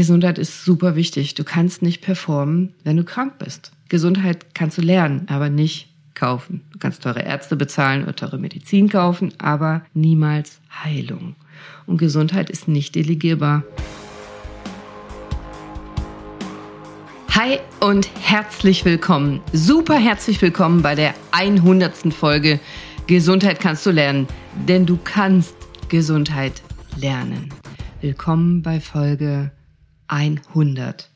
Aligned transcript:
Gesundheit 0.00 0.38
ist 0.38 0.64
super 0.64 0.96
wichtig. 0.96 1.34
Du 1.34 1.44
kannst 1.44 1.82
nicht 1.82 2.00
performen, 2.00 2.72
wenn 2.84 2.96
du 2.96 3.04
krank 3.04 3.34
bist. 3.38 3.70
Gesundheit 3.90 4.54
kannst 4.54 4.78
du 4.78 4.80
lernen, 4.80 5.26
aber 5.28 5.50
nicht 5.50 5.90
kaufen. 6.14 6.62
Du 6.72 6.78
kannst 6.78 7.02
teure 7.02 7.20
Ärzte 7.20 7.54
bezahlen 7.54 8.04
oder 8.04 8.16
teure 8.16 8.38
Medizin 8.38 8.88
kaufen, 8.88 9.34
aber 9.36 9.82
niemals 9.92 10.58
Heilung. 10.82 11.36
Und 11.84 11.98
Gesundheit 11.98 12.48
ist 12.48 12.66
nicht 12.66 12.94
delegierbar. 12.94 13.62
Hi 17.32 17.58
und 17.80 18.08
herzlich 18.22 18.86
willkommen, 18.86 19.42
super 19.52 19.98
herzlich 19.98 20.40
willkommen 20.40 20.80
bei 20.80 20.94
der 20.94 21.12
100. 21.32 22.14
Folge 22.14 22.58
Gesundheit 23.06 23.60
kannst 23.60 23.84
du 23.84 23.90
lernen, 23.90 24.28
denn 24.66 24.86
du 24.86 24.98
kannst 25.04 25.54
Gesundheit 25.90 26.62
lernen. 26.96 27.50
Willkommen 28.00 28.62
bei 28.62 28.80
Folge 28.80 29.50
100. 30.10 31.08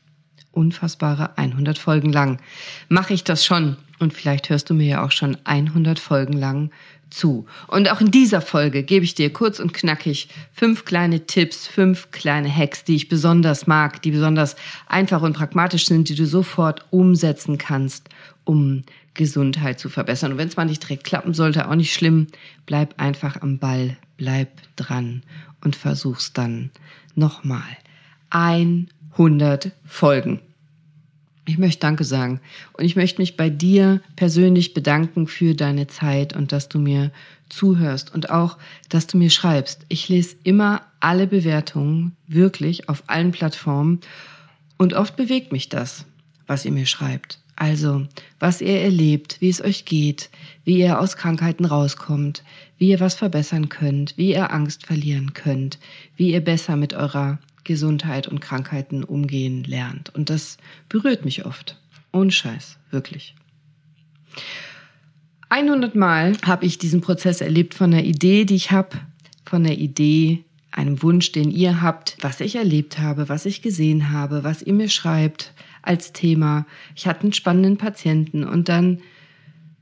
Unfassbare 0.51 1.37
100 1.37 1.77
Folgen 1.77 2.11
lang. 2.11 2.39
Mache 2.87 3.13
ich 3.13 3.23
das 3.23 3.45
schon 3.45 3.77
und 3.99 4.13
vielleicht 4.13 4.49
hörst 4.49 4.69
du 4.69 4.73
mir 4.73 4.87
ja 4.87 5.05
auch 5.05 5.11
schon 5.11 5.37
100 5.43 5.99
Folgen 5.99 6.33
lang 6.33 6.71
zu. 7.09 7.45
Und 7.67 7.91
auch 7.91 8.01
in 8.01 8.11
dieser 8.11 8.41
Folge 8.41 8.83
gebe 8.83 9.05
ich 9.05 9.15
dir 9.15 9.31
kurz 9.31 9.59
und 9.59 9.73
knackig 9.73 10.29
fünf 10.51 10.85
kleine 10.85 11.25
Tipps, 11.25 11.67
fünf 11.67 12.11
kleine 12.11 12.53
Hacks, 12.53 12.83
die 12.83 12.95
ich 12.95 13.09
besonders 13.09 13.67
mag, 13.67 14.01
die 14.01 14.11
besonders 14.11 14.55
einfach 14.87 15.21
und 15.21 15.33
pragmatisch 15.33 15.85
sind, 15.85 16.09
die 16.09 16.15
du 16.15 16.25
sofort 16.25 16.85
umsetzen 16.89 17.57
kannst, 17.57 18.09
um 18.43 18.83
Gesundheit 19.13 19.79
zu 19.79 19.89
verbessern. 19.89 20.33
Und 20.33 20.37
wenn 20.37 20.47
es 20.47 20.57
mal 20.57 20.65
nicht 20.65 20.83
direkt 20.83 21.03
klappen 21.03 21.33
sollte, 21.33 21.69
auch 21.69 21.75
nicht 21.75 21.93
schlimm, 21.93 22.27
bleib 22.65 22.99
einfach 22.99 23.41
am 23.41 23.59
Ball, 23.59 23.97
bleib 24.17 24.49
dran 24.75 25.23
und 25.63 25.75
versuch's 25.75 26.33
dann 26.33 26.71
nochmal. 27.15 27.77
100 28.35 29.71
Folgen. 29.85 30.41
Ich 31.45 31.57
möchte 31.57 31.79
Danke 31.79 32.03
sagen 32.03 32.41
und 32.73 32.83
ich 32.83 32.97
möchte 32.97 33.21
mich 33.21 33.37
bei 33.37 33.49
dir 33.49 34.01
persönlich 34.17 34.73
bedanken 34.73 35.27
für 35.27 35.55
deine 35.55 35.87
Zeit 35.87 36.35
und 36.35 36.51
dass 36.51 36.67
du 36.67 36.77
mir 36.77 37.11
zuhörst 37.47 38.13
und 38.13 38.31
auch, 38.31 38.57
dass 38.89 39.07
du 39.07 39.17
mir 39.17 39.29
schreibst. 39.29 39.85
Ich 39.87 40.09
lese 40.09 40.35
immer 40.43 40.81
alle 40.99 41.27
Bewertungen, 41.27 42.17
wirklich 42.27 42.89
auf 42.89 43.03
allen 43.07 43.31
Plattformen 43.31 44.01
und 44.77 44.95
oft 44.95 45.15
bewegt 45.15 45.53
mich 45.53 45.69
das, 45.69 46.05
was 46.45 46.65
ihr 46.65 46.73
mir 46.73 46.87
schreibt. 46.87 47.39
Also, 47.55 48.05
was 48.37 48.59
ihr 48.59 48.81
erlebt, 48.81 49.37
wie 49.39 49.47
es 49.47 49.63
euch 49.63 49.85
geht, 49.85 50.29
wie 50.65 50.79
ihr 50.79 50.99
aus 50.99 51.15
Krankheiten 51.15 51.63
rauskommt, 51.63 52.43
wie 52.79 52.89
ihr 52.89 52.99
was 52.99 53.15
verbessern 53.15 53.69
könnt, 53.69 54.17
wie 54.17 54.33
ihr 54.33 54.51
Angst 54.51 54.85
verlieren 54.85 55.31
könnt, 55.31 55.79
wie 56.17 56.33
ihr 56.33 56.41
besser 56.41 56.75
mit 56.75 56.93
eurer 56.93 57.39
Gesundheit 57.65 58.27
und 58.27 58.39
Krankheiten 58.39 59.03
umgehen 59.03 59.65
lernt. 59.65 60.15
Und 60.15 60.29
das 60.29 60.57
berührt 60.87 61.25
mich 61.25 61.45
oft. 61.45 61.77
Ohne 62.13 62.31
Scheiß, 62.31 62.77
wirklich. 62.91 63.35
100 65.49 65.95
Mal 65.95 66.37
habe 66.45 66.65
ich 66.65 66.77
diesen 66.77 67.01
Prozess 67.01 67.41
erlebt 67.41 67.73
von 67.73 67.91
der 67.91 68.05
Idee, 68.05 68.45
die 68.45 68.55
ich 68.55 68.71
habe, 68.71 68.97
von 69.43 69.63
der 69.63 69.77
Idee, 69.77 70.43
einem 70.71 71.01
Wunsch, 71.01 71.31
den 71.31 71.51
ihr 71.51 71.81
habt, 71.81 72.17
was 72.21 72.41
ich 72.41 72.55
erlebt 72.55 72.99
habe, 72.99 73.29
was 73.29 73.45
ich 73.45 73.61
gesehen 73.61 74.11
habe, 74.11 74.43
was 74.43 74.61
ihr 74.61 74.73
mir 74.73 74.89
schreibt 74.89 75.53
als 75.81 76.11
Thema. 76.13 76.65
Ich 76.95 77.07
hatte 77.07 77.23
einen 77.23 77.33
spannenden 77.33 77.77
Patienten 77.77 78.43
und 78.43 78.67
dann 78.67 79.01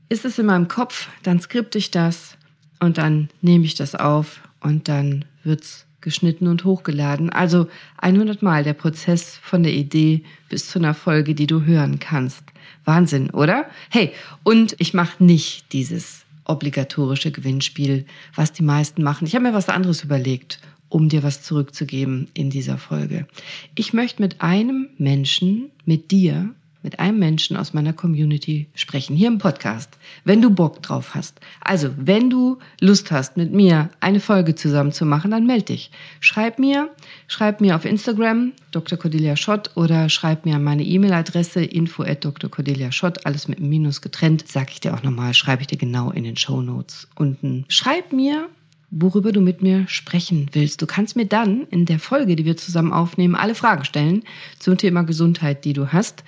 ist 0.08 0.24
es 0.24 0.38
in 0.38 0.46
meinem 0.46 0.68
Kopf, 0.68 1.08
dann 1.22 1.40
skripte 1.40 1.78
ich 1.78 1.90
das 1.90 2.36
und 2.78 2.98
dann 2.98 3.28
nehme 3.40 3.64
ich 3.64 3.74
das 3.74 3.94
auf 3.94 4.40
und 4.60 4.88
dann 4.88 5.24
wird's 5.42 5.86
geschnitten 6.04 6.46
und 6.46 6.64
hochgeladen. 6.64 7.30
Also 7.30 7.66
100 7.96 8.42
Mal 8.42 8.62
der 8.62 8.74
Prozess 8.74 9.36
von 9.42 9.64
der 9.64 9.72
Idee 9.72 10.22
bis 10.48 10.68
zu 10.68 10.78
einer 10.78 10.94
Folge, 10.94 11.34
die 11.34 11.48
du 11.48 11.64
hören 11.64 11.98
kannst. 11.98 12.44
Wahnsinn, 12.84 13.30
oder? 13.30 13.66
Hey, 13.90 14.12
und 14.44 14.76
ich 14.78 14.94
mache 14.94 15.24
nicht 15.24 15.72
dieses 15.72 16.24
obligatorische 16.44 17.32
Gewinnspiel, 17.32 18.04
was 18.36 18.52
die 18.52 18.62
meisten 18.62 19.02
machen. 19.02 19.26
Ich 19.26 19.34
habe 19.34 19.44
mir 19.44 19.54
was 19.54 19.68
anderes 19.68 20.04
überlegt, 20.04 20.60
um 20.88 21.08
dir 21.08 21.22
was 21.22 21.42
zurückzugeben 21.42 22.28
in 22.34 22.50
dieser 22.50 22.78
Folge. 22.78 23.26
Ich 23.74 23.92
möchte 23.92 24.22
mit 24.22 24.42
einem 24.42 24.90
Menschen, 24.98 25.70
mit 25.86 26.10
dir, 26.10 26.54
mit 26.84 27.00
einem 27.00 27.18
Menschen 27.18 27.56
aus 27.56 27.74
meiner 27.74 27.92
Community 27.92 28.68
sprechen, 28.74 29.16
hier 29.16 29.28
im 29.28 29.38
Podcast, 29.38 29.98
wenn 30.24 30.40
du 30.40 30.50
Bock 30.50 30.82
drauf 30.82 31.14
hast. 31.14 31.40
Also, 31.60 31.88
wenn 31.96 32.30
du 32.30 32.58
Lust 32.80 33.10
hast, 33.10 33.36
mit 33.36 33.52
mir 33.52 33.90
eine 33.98 34.20
Folge 34.20 34.54
zusammen 34.54 34.92
zu 34.92 35.06
machen, 35.06 35.32
dann 35.32 35.46
melde 35.46 35.64
dich. 35.64 35.90
Schreib 36.20 36.58
mir, 36.58 36.90
schreib 37.26 37.60
mir 37.60 37.74
auf 37.74 37.86
Instagram, 37.86 38.52
Dr. 38.70 38.98
Cordelia 38.98 39.34
Schott, 39.34 39.70
oder 39.74 40.08
schreib 40.08 40.44
mir 40.44 40.58
meine 40.58 40.84
E-Mail-Adresse 40.84 41.64
info 41.64 42.04
at 42.04 42.24
Dr. 42.24 42.50
Cordelia 42.50 42.92
Schott, 42.92 43.26
alles 43.26 43.48
mit 43.48 43.58
einem 43.58 43.70
Minus 43.70 44.02
getrennt, 44.02 44.44
sag 44.46 44.70
ich 44.70 44.80
dir 44.80 44.94
auch 44.94 45.02
nochmal, 45.02 45.34
schreibe 45.34 45.62
ich 45.62 45.68
dir 45.68 45.78
genau 45.78 46.10
in 46.10 46.24
den 46.24 46.36
Show 46.36 46.60
Notes 46.60 47.08
unten. 47.16 47.64
Schreib 47.68 48.12
mir, 48.12 48.48
worüber 48.94 49.32
du 49.32 49.40
mit 49.40 49.60
mir 49.60 49.86
sprechen 49.88 50.48
willst. 50.52 50.80
Du 50.80 50.86
kannst 50.86 51.16
mir 51.16 51.26
dann 51.26 51.66
in 51.70 51.84
der 51.84 51.98
Folge, 51.98 52.36
die 52.36 52.44
wir 52.44 52.56
zusammen 52.56 52.92
aufnehmen, 52.92 53.34
alle 53.34 53.54
Fragen 53.54 53.84
stellen 53.84 54.22
zum 54.58 54.78
Thema 54.78 55.02
Gesundheit, 55.02 55.64
die 55.64 55.72
du 55.72 55.92
hast. 55.92 56.22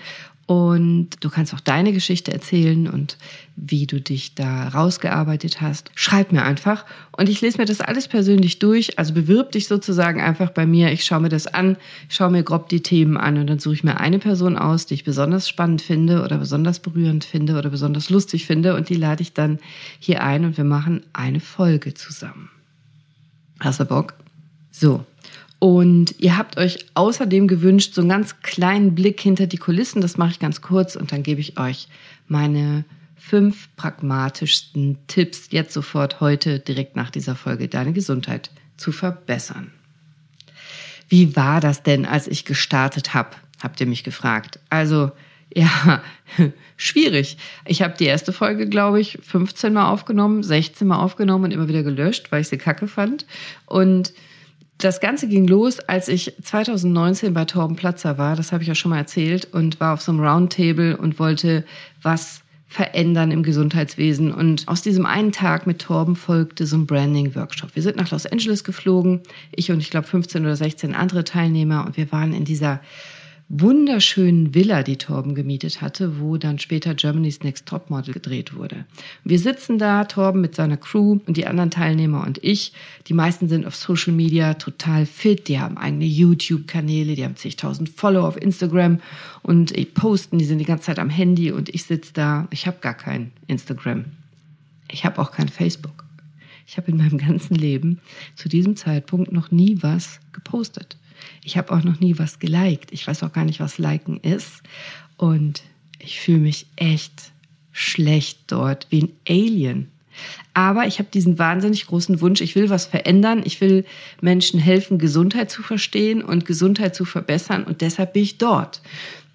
Und 0.46 1.10
du 1.20 1.28
kannst 1.28 1.52
auch 1.54 1.60
deine 1.60 1.92
Geschichte 1.92 2.32
erzählen 2.32 2.88
und 2.88 3.18
wie 3.56 3.86
du 3.86 4.00
dich 4.00 4.36
da 4.36 4.68
rausgearbeitet 4.68 5.60
hast. 5.60 5.90
Schreib 5.96 6.30
mir 6.30 6.44
einfach 6.44 6.84
und 7.16 7.28
ich 7.28 7.40
lese 7.40 7.58
mir 7.58 7.64
das 7.64 7.80
alles 7.80 8.06
persönlich 8.06 8.60
durch. 8.60 8.96
Also 8.96 9.12
bewirb 9.12 9.50
dich 9.52 9.66
sozusagen 9.66 10.20
einfach 10.20 10.50
bei 10.50 10.64
mir. 10.64 10.92
Ich 10.92 11.04
schaue 11.04 11.18
mir 11.18 11.30
das 11.30 11.48
an, 11.48 11.76
schaue 12.08 12.30
mir 12.30 12.44
grob 12.44 12.68
die 12.68 12.80
Themen 12.80 13.16
an 13.16 13.38
und 13.38 13.48
dann 13.48 13.58
suche 13.58 13.74
ich 13.74 13.84
mir 13.84 13.98
eine 13.98 14.20
Person 14.20 14.56
aus, 14.56 14.86
die 14.86 14.94
ich 14.94 15.02
besonders 15.02 15.48
spannend 15.48 15.82
finde 15.82 16.22
oder 16.22 16.38
besonders 16.38 16.78
berührend 16.78 17.24
finde 17.24 17.58
oder 17.58 17.70
besonders 17.70 18.08
lustig 18.08 18.46
finde 18.46 18.76
und 18.76 18.88
die 18.88 18.94
lade 18.94 19.22
ich 19.22 19.32
dann 19.32 19.58
hier 19.98 20.22
ein 20.22 20.44
und 20.44 20.56
wir 20.56 20.64
machen 20.64 21.02
eine 21.12 21.40
Folge 21.40 21.94
zusammen. 21.94 22.50
Hast 23.58 23.80
du 23.80 23.84
Bock? 23.84 24.14
So, 24.70 25.04
und 25.58 26.14
ihr 26.18 26.36
habt 26.36 26.58
euch 26.58 26.86
außerdem 26.94 27.48
gewünscht, 27.48 27.94
so 27.94 28.02
einen 28.02 28.10
ganz 28.10 28.40
kleinen 28.42 28.94
Blick 28.94 29.20
hinter 29.20 29.46
die 29.46 29.56
Kulissen. 29.56 30.02
Das 30.02 30.18
mache 30.18 30.32
ich 30.32 30.38
ganz 30.38 30.60
kurz 30.60 30.96
und 30.96 31.12
dann 31.12 31.22
gebe 31.22 31.40
ich 31.40 31.58
euch 31.58 31.88
meine 32.28 32.84
fünf 33.16 33.68
pragmatischsten 33.76 34.98
Tipps 35.08 35.48
jetzt 35.50 35.72
sofort 35.72 36.20
heute 36.20 36.60
direkt 36.60 36.94
nach 36.94 37.10
dieser 37.10 37.34
Folge, 37.34 37.68
deine 37.68 37.92
Gesundheit 37.92 38.50
zu 38.76 38.92
verbessern. 38.92 39.72
Wie 41.08 41.34
war 41.36 41.60
das 41.60 41.82
denn, 41.82 42.04
als 42.04 42.26
ich 42.28 42.44
gestartet 42.44 43.14
habe? 43.14 43.30
Habt 43.62 43.80
ihr 43.80 43.86
mich 43.86 44.04
gefragt. 44.04 44.58
Also, 44.68 45.12
ja, 45.54 46.02
schwierig. 46.76 47.38
Ich 47.64 47.82
habe 47.82 47.94
die 47.98 48.04
erste 48.04 48.32
Folge, 48.32 48.68
glaube 48.68 49.00
ich, 49.00 49.18
15 49.22 49.72
Mal 49.72 49.88
aufgenommen, 49.88 50.42
16 50.42 50.86
Mal 50.86 50.98
aufgenommen 50.98 51.44
und 51.44 51.50
immer 51.52 51.68
wieder 51.68 51.82
gelöscht, 51.82 52.30
weil 52.30 52.42
ich 52.42 52.48
sie 52.48 52.58
kacke 52.58 52.86
fand. 52.88 53.24
Und 53.64 54.12
das 54.78 55.00
Ganze 55.00 55.28
ging 55.28 55.46
los, 55.46 55.80
als 55.80 56.08
ich 56.08 56.34
2019 56.42 57.32
bei 57.32 57.44
Torben 57.44 57.76
Platzer 57.76 58.18
war, 58.18 58.36
das 58.36 58.52
habe 58.52 58.62
ich 58.62 58.68
ja 58.68 58.74
schon 58.74 58.90
mal 58.90 58.98
erzählt, 58.98 59.52
und 59.52 59.80
war 59.80 59.94
auf 59.94 60.02
so 60.02 60.12
einem 60.12 60.20
Roundtable 60.20 60.96
und 60.96 61.18
wollte 61.18 61.64
was 62.02 62.42
verändern 62.68 63.30
im 63.30 63.42
Gesundheitswesen. 63.42 64.32
Und 64.32 64.68
aus 64.68 64.82
diesem 64.82 65.06
einen 65.06 65.32
Tag 65.32 65.66
mit 65.66 65.80
Torben 65.80 66.16
folgte 66.16 66.66
so 66.66 66.76
ein 66.76 66.86
Branding-Workshop. 66.86 67.74
Wir 67.74 67.82
sind 67.82 67.96
nach 67.96 68.10
Los 68.10 68.26
Angeles 68.26 68.64
geflogen, 68.64 69.20
ich 69.52 69.70
und 69.70 69.78
ich 69.78 69.90
glaube 69.90 70.06
15 70.06 70.44
oder 70.44 70.56
16 70.56 70.94
andere 70.94 71.24
Teilnehmer, 71.24 71.86
und 71.86 71.96
wir 71.96 72.12
waren 72.12 72.34
in 72.34 72.44
dieser 72.44 72.80
wunderschönen 73.48 74.54
Villa, 74.54 74.82
die 74.82 74.96
Torben 74.96 75.36
gemietet 75.36 75.80
hatte, 75.80 76.20
wo 76.20 76.36
dann 76.36 76.58
später 76.58 76.94
Germany's 76.94 77.42
Next 77.42 77.66
Topmodel 77.66 78.12
gedreht 78.12 78.56
wurde. 78.56 78.86
Wir 79.22 79.38
sitzen 79.38 79.78
da, 79.78 80.04
Torben 80.04 80.40
mit 80.40 80.56
seiner 80.56 80.76
Crew 80.76 81.20
und 81.26 81.36
die 81.36 81.46
anderen 81.46 81.70
Teilnehmer 81.70 82.26
und 82.26 82.42
ich. 82.42 82.72
Die 83.06 83.14
meisten 83.14 83.48
sind 83.48 83.64
auf 83.64 83.76
Social 83.76 84.12
Media 84.12 84.54
total 84.54 85.06
fit, 85.06 85.46
die 85.46 85.60
haben 85.60 85.78
eigene 85.78 86.06
YouTube-Kanäle, 86.06 87.14
die 87.14 87.24
haben 87.24 87.36
zigtausend 87.36 87.88
Follower 87.88 88.26
auf 88.26 88.40
Instagram 88.40 89.00
und 89.42 89.72
posten, 89.94 90.38
die 90.38 90.44
sind 90.44 90.58
die 90.58 90.64
ganze 90.64 90.86
Zeit 90.86 90.98
am 90.98 91.10
Handy 91.10 91.52
und 91.52 91.68
ich 91.68 91.84
sitze 91.84 92.12
da, 92.12 92.48
ich 92.50 92.66
habe 92.66 92.78
gar 92.80 92.94
kein 92.94 93.30
Instagram. 93.46 94.06
Ich 94.90 95.04
habe 95.04 95.20
auch 95.20 95.30
kein 95.30 95.48
Facebook. 95.48 96.05
Ich 96.66 96.76
habe 96.76 96.90
in 96.90 96.96
meinem 96.96 97.18
ganzen 97.18 97.54
Leben 97.54 98.00
zu 98.34 98.48
diesem 98.48 98.76
Zeitpunkt 98.76 99.32
noch 99.32 99.50
nie 99.50 99.78
was 99.80 100.20
gepostet. 100.32 100.96
Ich 101.44 101.56
habe 101.56 101.72
auch 101.72 101.84
noch 101.84 102.00
nie 102.00 102.18
was 102.18 102.38
geliked. 102.38 102.92
Ich 102.92 103.06
weiß 103.06 103.22
auch 103.22 103.32
gar 103.32 103.44
nicht, 103.44 103.60
was 103.60 103.78
liken 103.78 104.18
ist. 104.20 104.62
Und 105.16 105.62
ich 105.98 106.20
fühle 106.20 106.38
mich 106.38 106.66
echt 106.76 107.32
schlecht 107.72 108.40
dort, 108.48 108.86
wie 108.90 109.04
ein 109.04 109.12
Alien. 109.28 109.88
Aber 110.54 110.86
ich 110.86 110.98
habe 110.98 111.08
diesen 111.12 111.38
wahnsinnig 111.38 111.86
großen 111.86 112.20
Wunsch, 112.22 112.40
ich 112.40 112.54
will 112.54 112.70
was 112.70 112.86
verändern, 112.86 113.42
ich 113.44 113.60
will 113.60 113.84
Menschen 114.22 114.58
helfen, 114.58 114.98
Gesundheit 114.98 115.50
zu 115.50 115.62
verstehen 115.62 116.22
und 116.22 116.46
Gesundheit 116.46 116.94
zu 116.94 117.04
verbessern 117.04 117.64
und 117.64 117.82
deshalb 117.82 118.14
bin 118.14 118.22
ich 118.22 118.38
dort. 118.38 118.80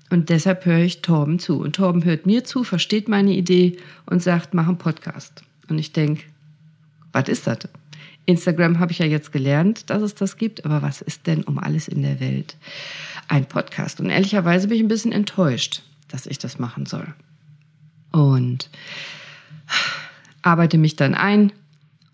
Und 0.09 0.29
deshalb 0.29 0.65
höre 0.65 0.79
ich 0.79 1.01
Torben 1.01 1.39
zu. 1.39 1.59
Und 1.61 1.75
Torben 1.77 2.03
hört 2.03 2.25
mir 2.25 2.43
zu, 2.43 2.63
versteht 2.63 3.07
meine 3.07 3.31
Idee 3.31 3.77
und 4.05 4.21
sagt, 4.21 4.53
mach 4.53 4.67
einen 4.67 4.77
Podcast. 4.77 5.43
Und 5.69 5.77
ich 5.77 5.93
denke, 5.93 6.23
was 7.11 7.27
ist 7.29 7.47
das? 7.47 7.59
Instagram 8.25 8.79
habe 8.79 8.91
ich 8.91 8.99
ja 8.99 9.05
jetzt 9.05 9.31
gelernt, 9.31 9.89
dass 9.89 10.01
es 10.01 10.15
das 10.15 10.37
gibt, 10.37 10.65
aber 10.65 10.81
was 10.81 11.01
ist 11.01 11.27
denn 11.27 11.43
um 11.43 11.57
alles 11.57 11.87
in 11.87 12.03
der 12.03 12.19
Welt 12.19 12.55
ein 13.27 13.45
Podcast? 13.45 13.99
Und 13.99 14.09
ehrlicherweise 14.09 14.67
bin 14.67 14.77
ich 14.77 14.83
ein 14.83 14.89
bisschen 14.89 15.11
enttäuscht, 15.11 15.83
dass 16.07 16.27
ich 16.27 16.37
das 16.37 16.59
machen 16.59 16.85
soll. 16.85 17.07
Und 18.11 18.69
arbeite 20.41 20.77
mich 20.77 20.95
dann 20.95 21.15
ein 21.15 21.51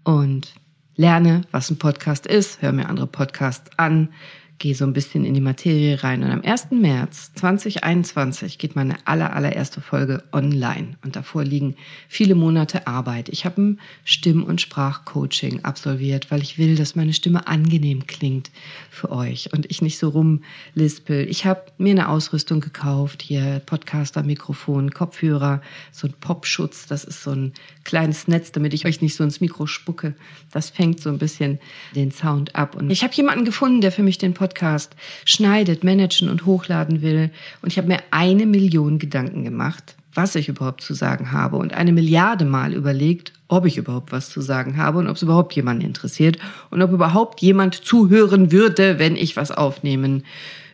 und 0.03 0.53
lerne, 0.95 1.41
was 1.51 1.69
ein 1.69 1.77
Podcast 1.77 2.25
ist, 2.25 2.61
höre 2.61 2.71
mir 2.71 2.89
andere 2.89 3.07
Podcasts 3.07 3.69
an, 3.77 4.09
gehe 4.59 4.73
so 4.73 4.85
ein 4.85 4.93
bisschen 4.93 5.23
in 5.23 5.33
die 5.33 5.41
Materie 5.41 6.03
rein. 6.03 6.23
Und 6.23 6.31
am 6.31 6.41
1. 6.41 6.71
März 6.71 7.31
2021 7.35 8.57
geht 8.57 8.75
meine 8.75 8.95
aller, 9.05 9.35
allererste 9.35 9.81
Folge 9.81 10.23
online. 10.31 10.97
Und 11.03 11.15
davor 11.15 11.43
liegen 11.43 11.75
viele 12.07 12.33
Monate 12.33 12.87
Arbeit. 12.87 13.29
Ich 13.29 13.45
habe 13.45 13.61
ein 13.61 13.79
Stimm- 14.03 14.43
und 14.43 14.59
Sprachcoaching 14.59 15.63
absolviert, 15.63 16.31
weil 16.31 16.41
ich 16.41 16.57
will, 16.57 16.75
dass 16.75 16.95
meine 16.95 17.13
Stimme 17.13 17.47
angenehm 17.47 18.07
klingt 18.07 18.49
für 18.89 19.11
euch 19.11 19.53
und 19.53 19.69
ich 19.69 19.81
nicht 19.83 19.99
so 19.99 20.09
rumlispel. 20.09 21.29
Ich 21.29 21.45
habe 21.45 21.65
mir 21.77 21.91
eine 21.91 22.09
Ausrüstung 22.09 22.59
gekauft, 22.59 23.21
hier 23.21 23.61
Podcaster, 23.65 24.23
Mikrofon, 24.23 24.89
Kopfhörer, 24.91 25.61
so 25.91 26.07
ein 26.07 26.13
Popschutz. 26.19 26.87
Das 26.87 27.03
ist 27.03 27.21
so 27.21 27.31
ein 27.31 27.53
kleines 27.83 28.27
Netz, 28.27 28.51
damit 28.51 28.73
ich 28.73 28.87
euch 28.87 29.01
nicht 29.01 29.15
so 29.15 29.23
ins 29.23 29.39
Mikro 29.39 29.67
spucke. 29.67 30.15
Das 30.51 30.71
fängt 30.71 30.99
so 30.99 31.09
ein 31.09 31.19
bisschen 31.19 31.59
den 31.93 32.11
Sound 32.11 32.55
ab. 32.55 32.75
Und 32.75 32.89
ich 32.89 33.03
habe 33.03 33.13
jemanden 33.13 33.45
gefunden, 33.45 33.81
der 33.81 33.91
für 33.91 34.03
mich 34.03 34.17
den 34.17 34.33
Podcast 34.33 34.46
Podcast 34.47 34.95
schneidet, 35.25 35.83
managen 35.83 36.29
und 36.29 36.45
hochladen 36.45 37.01
will. 37.01 37.31
Und 37.61 37.71
ich 37.71 37.77
habe 37.77 37.89
mir 37.89 37.99
eine 38.11 38.45
Million 38.45 38.97
Gedanken 38.97 39.43
gemacht, 39.43 39.95
was 40.13 40.35
ich 40.35 40.47
überhaupt 40.47 40.81
zu 40.81 40.93
sagen 40.93 41.33
habe 41.33 41.57
und 41.57 41.73
eine 41.73 41.91
Milliarde 41.91 42.45
Mal 42.45 42.73
überlegt, 42.73 43.33
ob 43.49 43.65
ich 43.65 43.77
überhaupt 43.77 44.13
was 44.13 44.29
zu 44.29 44.39
sagen 44.39 44.77
habe 44.77 44.99
und 44.99 45.07
ob 45.07 45.17
es 45.17 45.21
überhaupt 45.21 45.53
jemanden 45.53 45.83
interessiert 45.83 46.37
und 46.69 46.81
ob 46.81 46.91
überhaupt 46.91 47.41
jemand 47.41 47.75
zuhören 47.75 48.51
würde, 48.53 48.99
wenn 48.99 49.17
ich 49.17 49.35
was 49.35 49.51
aufnehmen 49.51 50.23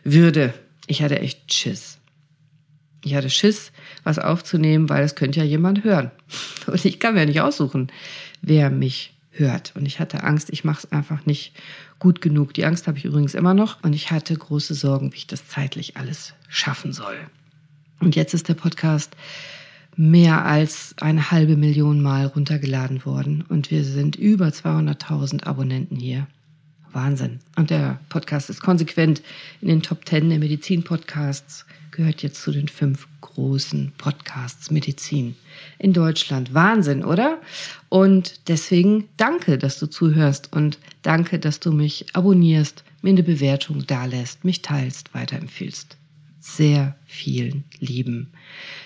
würde. 0.04 0.54
Ich 0.86 1.02
hatte 1.02 1.18
echt 1.18 1.52
Schiss. 1.52 1.98
Ich 3.04 3.14
hatte 3.16 3.28
Schiss, 3.28 3.72
was 4.04 4.20
aufzunehmen, 4.20 4.88
weil 4.88 5.02
es 5.02 5.16
könnte 5.16 5.40
ja 5.40 5.44
jemand 5.44 5.82
hören. 5.82 6.12
Und 6.66 6.84
ich 6.84 7.00
kann 7.00 7.14
mir 7.14 7.26
nicht 7.26 7.40
aussuchen, 7.40 7.88
wer 8.40 8.70
mich 8.70 9.13
hört. 9.36 9.72
Und 9.76 9.86
ich 9.86 10.00
hatte 10.00 10.22
Angst, 10.22 10.50
ich 10.50 10.64
mache 10.64 10.86
es 10.86 10.92
einfach 10.92 11.26
nicht 11.26 11.52
gut 11.98 12.20
genug. 12.20 12.54
Die 12.54 12.64
Angst 12.64 12.86
habe 12.86 12.98
ich 12.98 13.04
übrigens 13.04 13.34
immer 13.34 13.54
noch 13.54 13.82
und 13.82 13.92
ich 13.92 14.10
hatte 14.10 14.34
große 14.34 14.74
Sorgen, 14.74 15.12
wie 15.12 15.18
ich 15.18 15.26
das 15.26 15.48
zeitlich 15.48 15.96
alles 15.96 16.34
schaffen 16.48 16.92
soll. 16.92 17.16
Und 18.00 18.16
jetzt 18.16 18.34
ist 18.34 18.48
der 18.48 18.54
Podcast 18.54 19.16
mehr 19.96 20.44
als 20.44 20.94
eine 21.00 21.30
halbe 21.30 21.56
Million 21.56 22.02
Mal 22.02 22.26
runtergeladen 22.26 23.04
worden 23.04 23.44
und 23.48 23.70
wir 23.70 23.84
sind 23.84 24.16
über 24.16 24.48
200.000 24.48 25.44
Abonnenten 25.44 25.96
hier. 25.96 26.26
Wahnsinn. 26.92 27.40
Und 27.56 27.70
der 27.70 28.00
Podcast 28.08 28.50
ist 28.50 28.60
konsequent 28.60 29.22
in 29.60 29.68
den 29.68 29.82
Top 29.82 30.06
10 30.08 30.30
der 30.30 30.38
Medizin-Podcasts, 30.38 31.66
gehört 31.94 32.22
jetzt 32.22 32.42
zu 32.42 32.50
den 32.50 32.68
fünf 32.68 33.06
großen 33.20 33.92
Podcasts 33.96 34.70
Medizin 34.70 35.36
in 35.78 35.92
Deutschland. 35.92 36.52
Wahnsinn, 36.52 37.04
oder? 37.04 37.40
Und 37.88 38.48
deswegen 38.48 39.08
danke, 39.16 39.58
dass 39.58 39.78
du 39.78 39.86
zuhörst 39.86 40.52
und 40.52 40.78
danke, 41.02 41.38
dass 41.38 41.60
du 41.60 41.72
mich 41.72 42.06
abonnierst, 42.12 42.84
mir 43.02 43.10
eine 43.10 43.22
Bewertung 43.22 43.86
dalässt, 43.86 44.44
mich 44.44 44.62
teilst, 44.62 45.14
weiterempfiehlst. 45.14 45.96
Sehr 46.40 46.96
vielen 47.06 47.64
lieben 47.78 48.30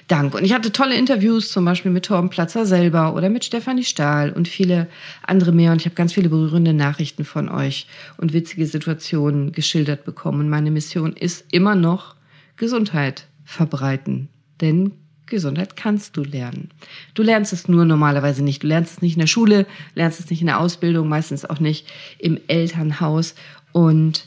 Dank. 0.07 0.35
Und 0.35 0.45
ich 0.45 0.53
hatte 0.53 0.71
tolle 0.71 0.95
Interviews, 0.95 1.51
zum 1.51 1.65
Beispiel 1.65 1.91
mit 1.91 2.05
Torben 2.05 2.31
Platzer 2.31 2.67
selber 2.67 3.15
oder 3.15 3.31
mit 3.31 3.45
Stefanie 3.45 3.83
Stahl 3.85 4.31
und 4.31 4.47
viele 4.47 4.87
andere 5.27 5.51
mehr. 5.51 5.73
Und 5.73 5.81
ich 5.81 5.87
habe 5.87 5.97
ganz 5.97 6.13
viele 6.13 6.29
berührende 6.29 6.73
Nachrichten 6.73 7.25
von 7.25 7.49
euch 7.49 7.87
und 8.17 8.33
witzige 8.33 8.67
Situationen 8.67 9.51
geschildert 9.51 10.05
bekommen. 10.05 10.41
Und 10.41 10.49
meine 10.51 10.71
Mission 10.71 11.15
ist 11.15 11.47
immer 11.51 11.75
noch 11.75 12.18
Gesundheit 12.59 13.27
verbreiten. 13.45 14.29
Denn 14.61 14.93
Gesundheit 15.27 15.77
kannst 15.77 16.17
du 16.17 16.23
lernen. 16.23 16.71
Du 17.15 17.23
lernst 17.23 17.53
es 17.53 17.69
nur 17.69 17.85
normalerweise 17.85 18.43
nicht. 18.43 18.63
Du 18.63 18.67
lernst 18.67 18.93
es 18.93 19.03
nicht 19.03 19.15
in 19.15 19.21
der 19.21 19.27
Schule, 19.27 19.67
lernst 19.95 20.21
es 20.21 20.31
nicht 20.31 20.41
in 20.41 20.47
der 20.47 20.61
Ausbildung, 20.61 21.09
meistens 21.09 21.45
auch 21.45 21.61
nicht 21.61 21.87
im 22.19 22.39
Elternhaus. 22.49 23.35
Und 23.73 24.27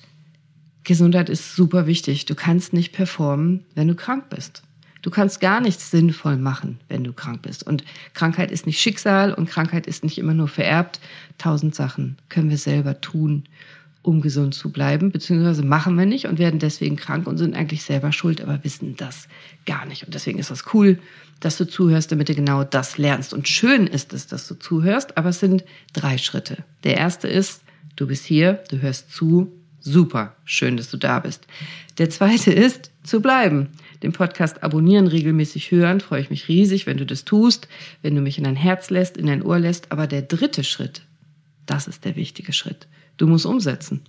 Gesundheit 0.83 1.29
ist 1.29 1.55
super 1.55 1.85
wichtig. 1.87 2.25
Du 2.25 2.35
kannst 2.35 2.73
nicht 2.73 2.93
performen, 2.93 3.65
wenn 3.75 3.87
du 3.87 3.95
krank 3.95 4.29
bist. 4.29 4.63
Du 5.01 5.09
kannst 5.09 5.41
gar 5.41 5.61
nichts 5.61 5.89
sinnvoll 5.89 6.37
machen, 6.37 6.79
wenn 6.87 7.03
du 7.03 7.11
krank 7.11 7.41
bist. 7.41 7.65
Und 7.65 7.83
Krankheit 8.13 8.51
ist 8.51 8.67
nicht 8.67 8.79
Schicksal 8.79 9.33
und 9.33 9.49
Krankheit 9.49 9.87
ist 9.87 10.03
nicht 10.03 10.19
immer 10.19 10.35
nur 10.35 10.47
vererbt. 10.47 10.99
Tausend 11.39 11.73
Sachen 11.73 12.17
können 12.29 12.51
wir 12.51 12.57
selber 12.57 13.01
tun, 13.01 13.45
um 14.03 14.21
gesund 14.21 14.55
zu 14.55 14.71
bleiben, 14.71 15.11
beziehungsweise 15.11 15.63
machen 15.63 15.97
wir 15.97 16.05
nicht 16.05 16.25
und 16.25 16.39
werden 16.39 16.59
deswegen 16.59 16.95
krank 16.95 17.27
und 17.27 17.37
sind 17.37 17.55
eigentlich 17.55 17.83
selber 17.83 18.11
schuld, 18.11 18.41
aber 18.41 18.63
wissen 18.63 18.95
das 18.97 19.27
gar 19.65 19.85
nicht. 19.85 20.05
Und 20.05 20.13
deswegen 20.13 20.39
ist 20.39 20.49
das 20.49 20.73
cool, 20.73 20.97
dass 21.39 21.57
du 21.57 21.67
zuhörst, 21.67 22.11
damit 22.11 22.29
du 22.29 22.35
genau 22.35 22.63
das 22.63 22.97
lernst. 22.97 23.33
Und 23.33 23.47
schön 23.47 23.87
ist 23.87 24.13
es, 24.13 24.27
dass 24.27 24.47
du 24.47 24.55
zuhörst, 24.55 25.17
aber 25.17 25.29
es 25.29 25.39
sind 25.39 25.63
drei 25.93 26.17
Schritte. 26.17 26.63
Der 26.83 26.97
erste 26.97 27.27
ist, 27.27 27.61
du 27.95 28.07
bist 28.07 28.25
hier, 28.25 28.63
du 28.69 28.81
hörst 28.81 29.11
zu, 29.11 29.51
super, 29.79 30.35
schön, 30.45 30.77
dass 30.77 30.89
du 30.89 30.97
da 30.97 31.19
bist. 31.19 31.45
Der 31.97 32.09
zweite 32.09 32.51
ist, 32.51 32.91
zu 33.03 33.21
bleiben. 33.21 33.69
Den 34.03 34.13
Podcast 34.13 34.63
abonnieren, 34.63 35.07
regelmäßig 35.07 35.71
hören, 35.71 35.99
freue 35.99 36.21
ich 36.21 36.29
mich 36.29 36.47
riesig, 36.47 36.87
wenn 36.87 36.97
du 36.97 37.05
das 37.05 37.25
tust, 37.25 37.67
wenn 38.01 38.15
du 38.15 38.21
mich 38.21 38.37
in 38.37 38.43
dein 38.43 38.55
Herz 38.55 38.89
lässt, 38.89 39.17
in 39.17 39.27
dein 39.27 39.43
Ohr 39.43 39.59
lässt. 39.59 39.91
Aber 39.91 40.07
der 40.07 40.23
dritte 40.23 40.63
Schritt, 40.63 41.03
das 41.67 41.87
ist 41.87 42.05
der 42.05 42.15
wichtige 42.15 42.53
Schritt. 42.53 42.87
Du 43.17 43.27
musst 43.27 43.45
umsetzen. 43.45 44.01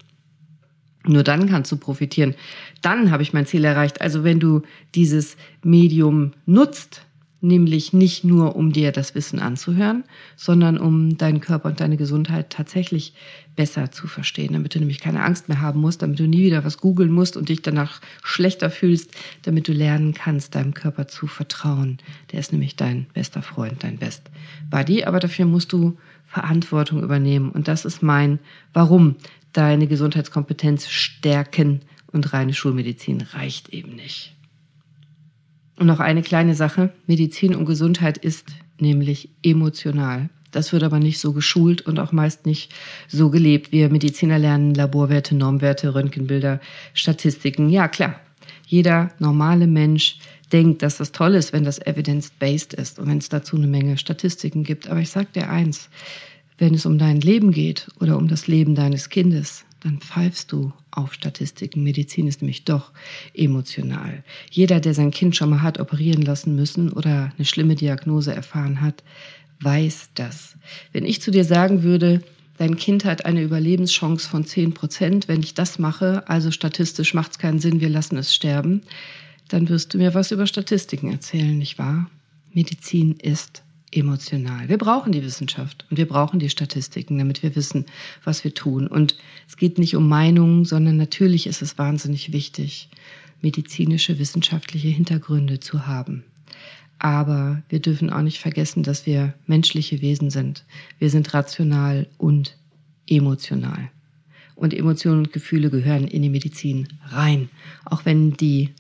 Nur 1.05 1.25
dann 1.25 1.49
kannst 1.49 1.73
du 1.73 1.77
profitieren. 1.77 2.35
Dann 2.81 3.11
habe 3.11 3.23
ich 3.23 3.33
mein 3.33 3.47
Ziel 3.47 3.65
erreicht. 3.65 4.01
Also 4.01 4.25
wenn 4.25 4.41
du 4.41 4.63
dieses 4.95 5.37
Medium 5.63 6.33
nutzt, 6.47 7.03
nämlich 7.43 7.93
nicht 7.93 8.23
nur 8.23 8.55
um 8.55 8.73
dir 8.73 8.93
das 8.93 9.17
Wissen 9.17 9.41
anzuhören, 9.41 10.05
sondern 10.37 10.79
um 10.79 11.19
deinen 11.19 11.41
Körper 11.41 11.69
und 11.69 11.81
deine 11.81 11.97
Gesundheit 11.97 12.51
tatsächlich 12.51 13.15
besser 13.57 13.91
zu 13.91 14.07
verstehen, 14.07 14.53
damit 14.53 14.75
du 14.75 14.79
nämlich 14.79 15.01
keine 15.01 15.25
Angst 15.25 15.49
mehr 15.49 15.61
haben 15.61 15.81
musst, 15.81 16.03
damit 16.03 16.21
du 16.21 16.29
nie 16.29 16.45
wieder 16.45 16.65
was 16.65 16.79
googeln 16.79 17.11
musst 17.11 17.37
und 17.37 17.49
dich 17.49 17.61
danach 17.61 18.01
schlechter 18.23 18.71
fühlst, 18.71 19.11
damit 19.43 19.67
du 19.67 19.73
lernen 19.73 20.15
kannst, 20.15 20.55
deinem 20.55 20.73
Körper 20.73 21.09
zu 21.09 21.27
vertrauen. 21.27 21.99
Der 22.31 22.39
ist 22.39 22.53
nämlich 22.53 22.77
dein 22.77 23.07
bester 23.13 23.43
Freund, 23.43 23.83
dein 23.83 23.99
Best 23.99 24.31
Buddy, 24.71 25.05
aber 25.05 25.19
dafür 25.19 25.47
musst 25.47 25.73
du 25.73 25.99
Verantwortung 26.33 27.03
übernehmen. 27.03 27.51
Und 27.51 27.69
das 27.69 27.85
ist 27.85 28.03
mein 28.03 28.39
Warum. 28.73 29.17
Deine 29.53 29.87
Gesundheitskompetenz 29.87 30.89
stärken 30.89 31.81
und 32.11 32.33
reine 32.33 32.55
Schulmedizin 32.55 33.21
reicht 33.35 33.69
eben 33.69 33.95
nicht. 33.95 34.35
Und 35.77 35.87
noch 35.87 36.01
eine 36.01 36.23
kleine 36.23 36.55
Sache. 36.55 36.91
Medizin 37.07 37.55
und 37.55 37.67
Gesundheit 37.67 38.17
ist 38.17 38.47
nämlich 38.79 39.29
emotional. 39.43 40.31
Das 40.53 40.73
wird 40.73 40.85
aber 40.85 40.99
nicht 40.99 41.19
so 41.19 41.35
geschult 41.35 41.83
und 41.83 41.99
auch 41.99 42.13
meist 42.13 42.47
nicht 42.47 42.73
so 43.09 43.29
gelebt. 43.29 43.71
Wir 43.71 43.91
Mediziner 43.91 44.39
lernen 44.39 44.75
Laborwerte, 44.75 45.35
Normwerte, 45.35 45.95
Röntgenbilder, 45.95 46.61
Statistiken. 46.95 47.69
Ja, 47.69 47.89
klar. 47.89 48.21
Jeder 48.67 49.11
normale 49.19 49.67
Mensch 49.67 50.19
denkt, 50.53 50.83
dass 50.83 50.99
das 50.99 51.13
toll 51.13 51.35
ist, 51.35 51.53
wenn 51.53 51.65
das 51.65 51.79
evidence-based 51.85 52.75
ist 52.75 52.99
und 52.99 53.09
wenn 53.09 53.19
es 53.19 53.29
dazu 53.29 53.57
eine 53.57 53.67
Menge 53.67 53.99
Statistiken 53.99 54.65
gibt. 54.65 54.89
Aber 54.89 55.01
ich 55.01 55.11
sage 55.11 55.29
dir 55.35 55.49
eins, 55.49 55.89
wenn 56.59 56.75
es 56.75 56.87
um 56.87 56.99
dein 56.99 57.21
Leben 57.21 57.53
geht 57.53 57.89
oder 58.01 58.17
um 58.17 58.29
das 58.29 58.47
Leben 58.47 58.75
deines 58.75 59.09
Kindes, 59.09 59.65
dann 59.81 59.99
pfeifst 59.99 60.53
du 60.53 60.73
auf 60.91 61.15
Statistiken. 61.15 61.83
Medizin 61.83 62.29
ist 62.29 62.43
nämlich 62.43 62.65
doch 62.65 62.93
emotional. 63.35 64.23
Jeder, 64.51 64.79
der 64.79 64.95
sein 64.95 65.11
Kind 65.11 65.35
schon 65.35 65.51
mal 65.51 65.63
hat 65.63 65.81
operieren 65.81 66.23
lassen 66.23 66.55
müssen 66.55 66.93
oder 66.93 67.33
eine 67.37 67.45
schlimme 67.45 67.75
Diagnose 67.75 68.35
erfahren 68.35 68.81
hat, 68.81 69.03
weiß 69.61 70.11
das. 70.15 70.57
Wenn 70.93 71.05
ich 71.05 71.21
zu 71.21 71.31
dir 71.31 71.45
sagen 71.45 71.83
würde, 71.83 72.23
dein 72.59 72.77
Kind 72.77 73.05
hat 73.05 73.25
eine 73.25 73.43
Überlebenschance 73.43 74.29
von 74.29 74.45
10 74.45 74.75
Prozent, 74.75 75.29
wenn 75.29 75.41
ich 75.41 75.55
das 75.55 75.79
mache, 75.79 76.29
also 76.29 76.51
statistisch 76.51 77.15
macht 77.15 77.33
es 77.33 77.39
keinen 77.39 77.59
Sinn, 77.59 77.81
wir 77.81 77.89
lassen 77.89 78.17
es 78.17 78.35
sterben, 78.35 78.83
dann 79.53 79.69
wirst 79.69 79.93
du 79.93 79.99
mir 79.99 80.15
was 80.15 80.31
über 80.31 80.47
Statistiken 80.47 81.11
erzählen, 81.11 81.57
nicht 81.57 81.79
wahr? 81.79 82.11
Medizin 82.53 83.17
ist 83.17 83.63
emotional. 83.91 84.69
Wir 84.69 84.79
brauchen 84.79 85.13
die 85.13 85.23
Wissenschaft 85.23 85.85
und 85.91 85.99
wir 85.99 86.09
brauchen 86.09 86.39
die 86.39 86.49
Statistiken, 86.49 87.19
damit 87.19 87.43
wir 87.43 87.55
wissen, 87.55 87.87
was 88.25 88.45
wir 88.45 88.55
tun. 88.55 88.87
Und 88.87 89.17
es 89.47 89.57
geht 89.57 89.79
nicht 89.79 89.97
um 89.97 90.09
Meinungen, 90.09 90.65
sondern 90.65 90.97
natürlich 90.97 91.47
ist 91.47 91.63
es 91.63 91.79
wahnsinnig 91.79 92.33
wichtig, 92.33 92.89
medizinische, 93.43 94.19
wissenschaftliche 94.19 94.89
Hintergründe 94.89 95.61
zu 95.61 95.87
haben. 95.87 96.25
Aber 96.99 97.63
wir 97.69 97.81
dürfen 97.81 98.11
auch 98.11 98.23
nicht 98.23 98.39
vergessen, 98.39 98.83
dass 98.83 99.07
wir 99.07 99.35
menschliche 99.47 100.01
Wesen 100.01 100.31
sind. 100.31 100.65
Wir 100.99 101.11
sind 101.11 101.35
rational 101.35 102.07
und 102.17 102.57
emotional. 103.09 103.91
Und 104.55 104.73
Emotionen 104.73 105.19
und 105.19 105.33
Gefühle 105.33 105.71
gehören 105.71 106.07
in 106.07 106.23
die 106.23 106.29
Medizin 106.29 106.87
rein. 107.09 107.49
Auch 107.85 108.05
wenn 108.05 108.37
die 108.37 108.71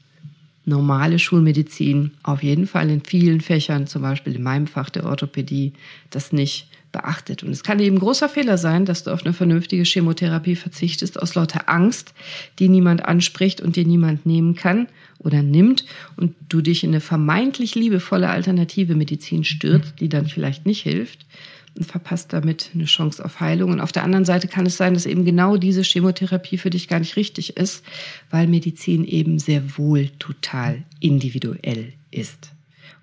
normale 0.64 1.18
Schulmedizin 1.18 2.12
auf 2.22 2.42
jeden 2.42 2.66
Fall 2.66 2.90
in 2.90 3.02
vielen 3.02 3.40
Fächern, 3.40 3.86
zum 3.86 4.02
Beispiel 4.02 4.36
in 4.36 4.42
meinem 4.42 4.66
Fach 4.66 4.90
der 4.90 5.06
Orthopädie, 5.06 5.72
das 6.10 6.32
nicht 6.32 6.68
beachtet. 6.92 7.42
Und 7.42 7.50
es 7.50 7.62
kann 7.62 7.80
eben 7.80 7.98
großer 7.98 8.28
Fehler 8.28 8.58
sein, 8.58 8.84
dass 8.84 9.02
du 9.02 9.10
auf 9.10 9.24
eine 9.24 9.32
vernünftige 9.32 9.82
Chemotherapie 9.84 10.56
verzichtest 10.56 11.20
aus 11.20 11.34
lauter 11.34 11.68
Angst, 11.68 12.12
die 12.58 12.68
niemand 12.68 13.04
anspricht 13.04 13.60
und 13.60 13.76
dir 13.76 13.86
niemand 13.86 14.26
nehmen 14.26 14.54
kann 14.54 14.86
oder 15.18 15.42
nimmt 15.42 15.84
und 16.16 16.34
du 16.48 16.60
dich 16.60 16.84
in 16.84 16.90
eine 16.90 17.00
vermeintlich 17.00 17.74
liebevolle 17.74 18.28
alternative 18.28 18.94
Medizin 18.94 19.42
stürzt, 19.42 20.00
die 20.00 20.08
dann 20.08 20.26
vielleicht 20.26 20.66
nicht 20.66 20.82
hilft 20.82 21.26
und 21.76 21.84
verpasst 21.84 22.32
damit 22.32 22.70
eine 22.74 22.84
Chance 22.84 23.24
auf 23.24 23.40
Heilung. 23.40 23.70
Und 23.70 23.80
auf 23.80 23.92
der 23.92 24.04
anderen 24.04 24.24
Seite 24.24 24.48
kann 24.48 24.66
es 24.66 24.76
sein, 24.76 24.94
dass 24.94 25.06
eben 25.06 25.24
genau 25.24 25.56
diese 25.56 25.82
Chemotherapie 25.82 26.58
für 26.58 26.70
dich 26.70 26.88
gar 26.88 26.98
nicht 26.98 27.16
richtig 27.16 27.56
ist, 27.56 27.84
weil 28.30 28.46
Medizin 28.46 29.04
eben 29.04 29.38
sehr 29.38 29.78
wohl 29.78 30.10
total 30.18 30.82
individuell 31.00 31.92
ist 32.10 32.52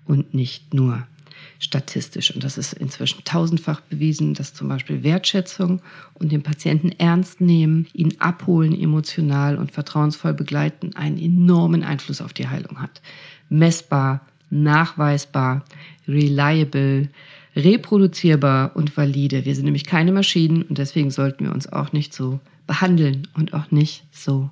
und 0.04 0.34
nicht 0.34 0.72
nur 0.74 1.06
statistisch. 1.58 2.34
Und 2.34 2.42
das 2.42 2.58
ist 2.58 2.72
inzwischen 2.72 3.22
tausendfach 3.24 3.80
bewiesen, 3.82 4.34
dass 4.34 4.54
zum 4.54 4.68
Beispiel 4.68 5.02
Wertschätzung 5.02 5.82
und 6.14 6.32
den 6.32 6.42
Patienten 6.42 6.90
ernst 6.92 7.40
nehmen, 7.40 7.86
ihn 7.92 8.14
abholen, 8.18 8.78
emotional 8.78 9.56
und 9.56 9.70
vertrauensvoll 9.70 10.32
begleiten, 10.32 10.96
einen 10.96 11.18
enormen 11.18 11.84
Einfluss 11.84 12.20
auf 12.22 12.32
die 12.32 12.48
Heilung 12.48 12.80
hat. 12.80 13.02
Messbar, 13.50 14.26
nachweisbar, 14.48 15.64
reliable, 16.08 17.08
reproduzierbar 17.56 18.76
und 18.76 18.96
valide. 18.96 19.44
Wir 19.44 19.54
sind 19.54 19.64
nämlich 19.64 19.84
keine 19.84 20.12
Maschinen 20.12 20.62
und 20.62 20.78
deswegen 20.78 21.10
sollten 21.10 21.44
wir 21.44 21.52
uns 21.52 21.70
auch 21.70 21.92
nicht 21.92 22.14
so 22.14 22.40
behandeln 22.66 23.26
und 23.34 23.54
auch 23.54 23.70
nicht 23.70 24.04
so 24.12 24.50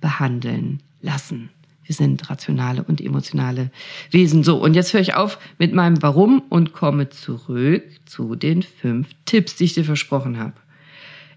behandeln 0.00 0.80
lassen. 1.02 1.50
Wir 1.84 1.94
sind 1.94 2.28
rationale 2.28 2.82
und 2.82 3.00
emotionale 3.00 3.70
Wesen. 4.10 4.44
So, 4.44 4.62
und 4.62 4.74
jetzt 4.74 4.92
höre 4.92 5.00
ich 5.00 5.14
auf 5.14 5.38
mit 5.58 5.72
meinem 5.72 6.02
Warum 6.02 6.42
und 6.50 6.74
komme 6.74 7.08
zurück 7.08 7.82
zu 8.04 8.34
den 8.34 8.62
fünf 8.62 9.08
Tipps, 9.24 9.56
die 9.56 9.64
ich 9.64 9.74
dir 9.74 9.84
versprochen 9.84 10.38
habe. 10.38 10.52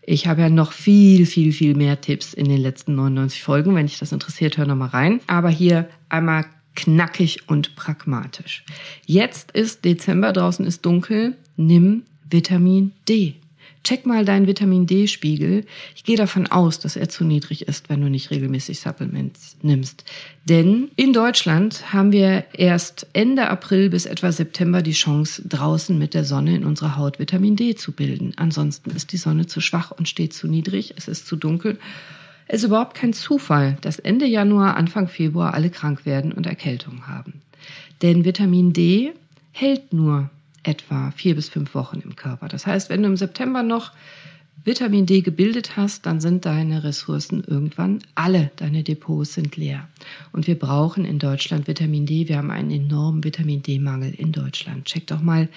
Ich 0.03 0.27
habe 0.27 0.41
ja 0.41 0.49
noch 0.49 0.73
viel, 0.73 1.25
viel, 1.25 1.53
viel 1.53 1.75
mehr 1.75 2.01
Tipps 2.01 2.33
in 2.33 2.49
den 2.49 2.57
letzten 2.57 2.95
99 2.95 3.43
Folgen. 3.43 3.75
Wenn 3.75 3.85
dich 3.85 3.99
das 3.99 4.11
interessiert, 4.11 4.57
hör 4.57 4.65
nochmal 4.65 4.89
rein. 4.89 5.21
Aber 5.27 5.49
hier 5.49 5.87
einmal 6.09 6.45
knackig 6.75 7.47
und 7.47 7.75
pragmatisch. 7.75 8.63
Jetzt 9.05 9.51
ist 9.51 9.85
Dezember, 9.85 10.33
draußen 10.33 10.65
ist 10.65 10.85
dunkel. 10.85 11.35
Nimm 11.57 12.03
Vitamin 12.29 12.93
D. 13.07 13.35
Check 13.83 14.05
mal 14.05 14.25
deinen 14.25 14.45
Vitamin 14.45 14.85
D-Spiegel. 14.85 15.65
Ich 15.95 16.03
gehe 16.03 16.15
davon 16.15 16.45
aus, 16.45 16.77
dass 16.77 16.95
er 16.95 17.09
zu 17.09 17.23
niedrig 17.23 17.67
ist, 17.67 17.89
wenn 17.89 17.99
du 18.01 18.09
nicht 18.09 18.29
regelmäßig 18.29 18.79
Supplements 18.79 19.57
nimmst. 19.63 20.05
Denn 20.47 20.91
in 20.97 21.13
Deutschland 21.13 21.91
haben 21.91 22.11
wir 22.11 22.45
erst 22.53 23.07
Ende 23.13 23.49
April 23.49 23.89
bis 23.89 24.05
etwa 24.05 24.31
September 24.31 24.83
die 24.83 24.91
Chance, 24.91 25.41
draußen 25.47 25.97
mit 25.97 26.13
der 26.13 26.25
Sonne 26.25 26.55
in 26.55 26.63
unserer 26.63 26.95
Haut 26.95 27.17
Vitamin 27.17 27.55
D 27.55 27.73
zu 27.73 27.91
bilden. 27.91 28.33
Ansonsten 28.35 28.91
ist 28.91 29.13
die 29.13 29.17
Sonne 29.17 29.47
zu 29.47 29.61
schwach 29.61 29.89
und 29.89 30.07
steht 30.07 30.33
zu 30.33 30.47
niedrig. 30.47 30.93
Es 30.97 31.07
ist 31.07 31.25
zu 31.25 31.35
dunkel. 31.35 31.79
Es 32.53 32.63
ist 32.63 32.67
überhaupt 32.67 32.95
kein 32.95 33.13
Zufall, 33.13 33.77
dass 33.79 33.97
Ende 33.97 34.25
Januar, 34.25 34.75
Anfang 34.75 35.07
Februar 35.07 35.53
alle 35.53 35.69
krank 35.69 36.05
werden 36.05 36.33
und 36.33 36.45
Erkältungen 36.45 37.07
haben. 37.07 37.41
Denn 38.01 38.25
Vitamin 38.25 38.73
D 38.73 39.13
hält 39.53 39.93
nur 39.93 40.29
etwa 40.63 41.11
vier 41.11 41.35
bis 41.35 41.47
fünf 41.47 41.73
Wochen 41.75 42.01
im 42.01 42.17
Körper. 42.17 42.49
Das 42.49 42.67
heißt, 42.67 42.89
wenn 42.89 43.03
du 43.03 43.07
im 43.07 43.15
September 43.15 43.63
noch 43.63 43.93
Vitamin 44.63 45.07
D 45.07 45.21
gebildet 45.21 45.75
hast, 45.75 46.05
dann 46.05 46.21
sind 46.21 46.45
deine 46.45 46.83
Ressourcen 46.83 47.43
irgendwann 47.47 47.97
alle, 48.13 48.51
deine 48.57 48.83
Depots 48.83 49.33
sind 49.33 49.57
leer. 49.57 49.87
Und 50.33 50.45
wir 50.45 50.57
brauchen 50.57 51.03
in 51.03 51.17
Deutschland 51.17 51.67
Vitamin 51.67 52.05
D. 52.05 52.27
Wir 52.27 52.37
haben 52.37 52.51
einen 52.51 52.69
enormen 52.69 53.23
Vitamin 53.23 53.63
D-Mangel 53.63 54.13
in 54.13 54.31
Deutschland. 54.31 54.85
Check 54.85 55.07
doch 55.07 55.21
mal 55.21 55.49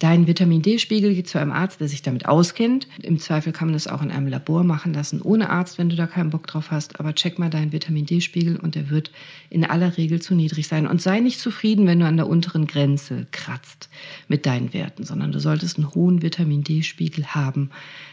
deinen 0.00 0.26
Vitamin 0.26 0.60
D-Spiegel, 0.60 1.14
geh 1.14 1.22
zu 1.22 1.38
einem 1.38 1.52
Arzt, 1.52 1.78
der 1.80 1.86
sich 1.86 2.02
damit 2.02 2.26
auskennt. 2.26 2.88
Im 3.00 3.20
Zweifel 3.20 3.52
kann 3.52 3.68
man 3.68 3.74
das 3.74 3.86
auch 3.86 4.02
in 4.02 4.10
einem 4.10 4.26
Labor 4.26 4.64
machen 4.64 4.92
lassen, 4.92 5.22
ohne 5.22 5.50
Arzt, 5.50 5.78
wenn 5.78 5.88
du 5.88 5.94
da 5.94 6.08
keinen 6.08 6.30
Bock 6.30 6.48
drauf 6.48 6.72
hast. 6.72 6.98
Aber 6.98 7.14
check 7.14 7.38
mal 7.38 7.50
deinen 7.50 7.70
Vitamin 7.70 8.06
D-Spiegel 8.06 8.56
und 8.56 8.74
der 8.74 8.90
wird 8.90 9.12
in 9.50 9.64
aller 9.64 9.96
Regel 9.96 10.20
zu 10.20 10.34
niedrig 10.34 10.66
sein. 10.66 10.88
Und 10.88 11.00
sei 11.00 11.20
nicht 11.20 11.38
zufrieden, 11.38 11.86
wenn 11.86 12.00
du 12.00 12.06
an 12.06 12.16
der 12.16 12.28
unteren 12.28 12.66
Grenze 12.66 13.28
kratzt 13.30 13.88
mit 14.26 14.46
deinen 14.46 14.72
Werten, 14.72 15.04
sondern 15.04 15.30
du 15.30 15.38
solltest 15.38 15.78
einen 15.78 15.94
hohen 15.94 16.22
Vitamin 16.22 16.64
D-Spiegel 16.64 17.28
haben 17.28 17.70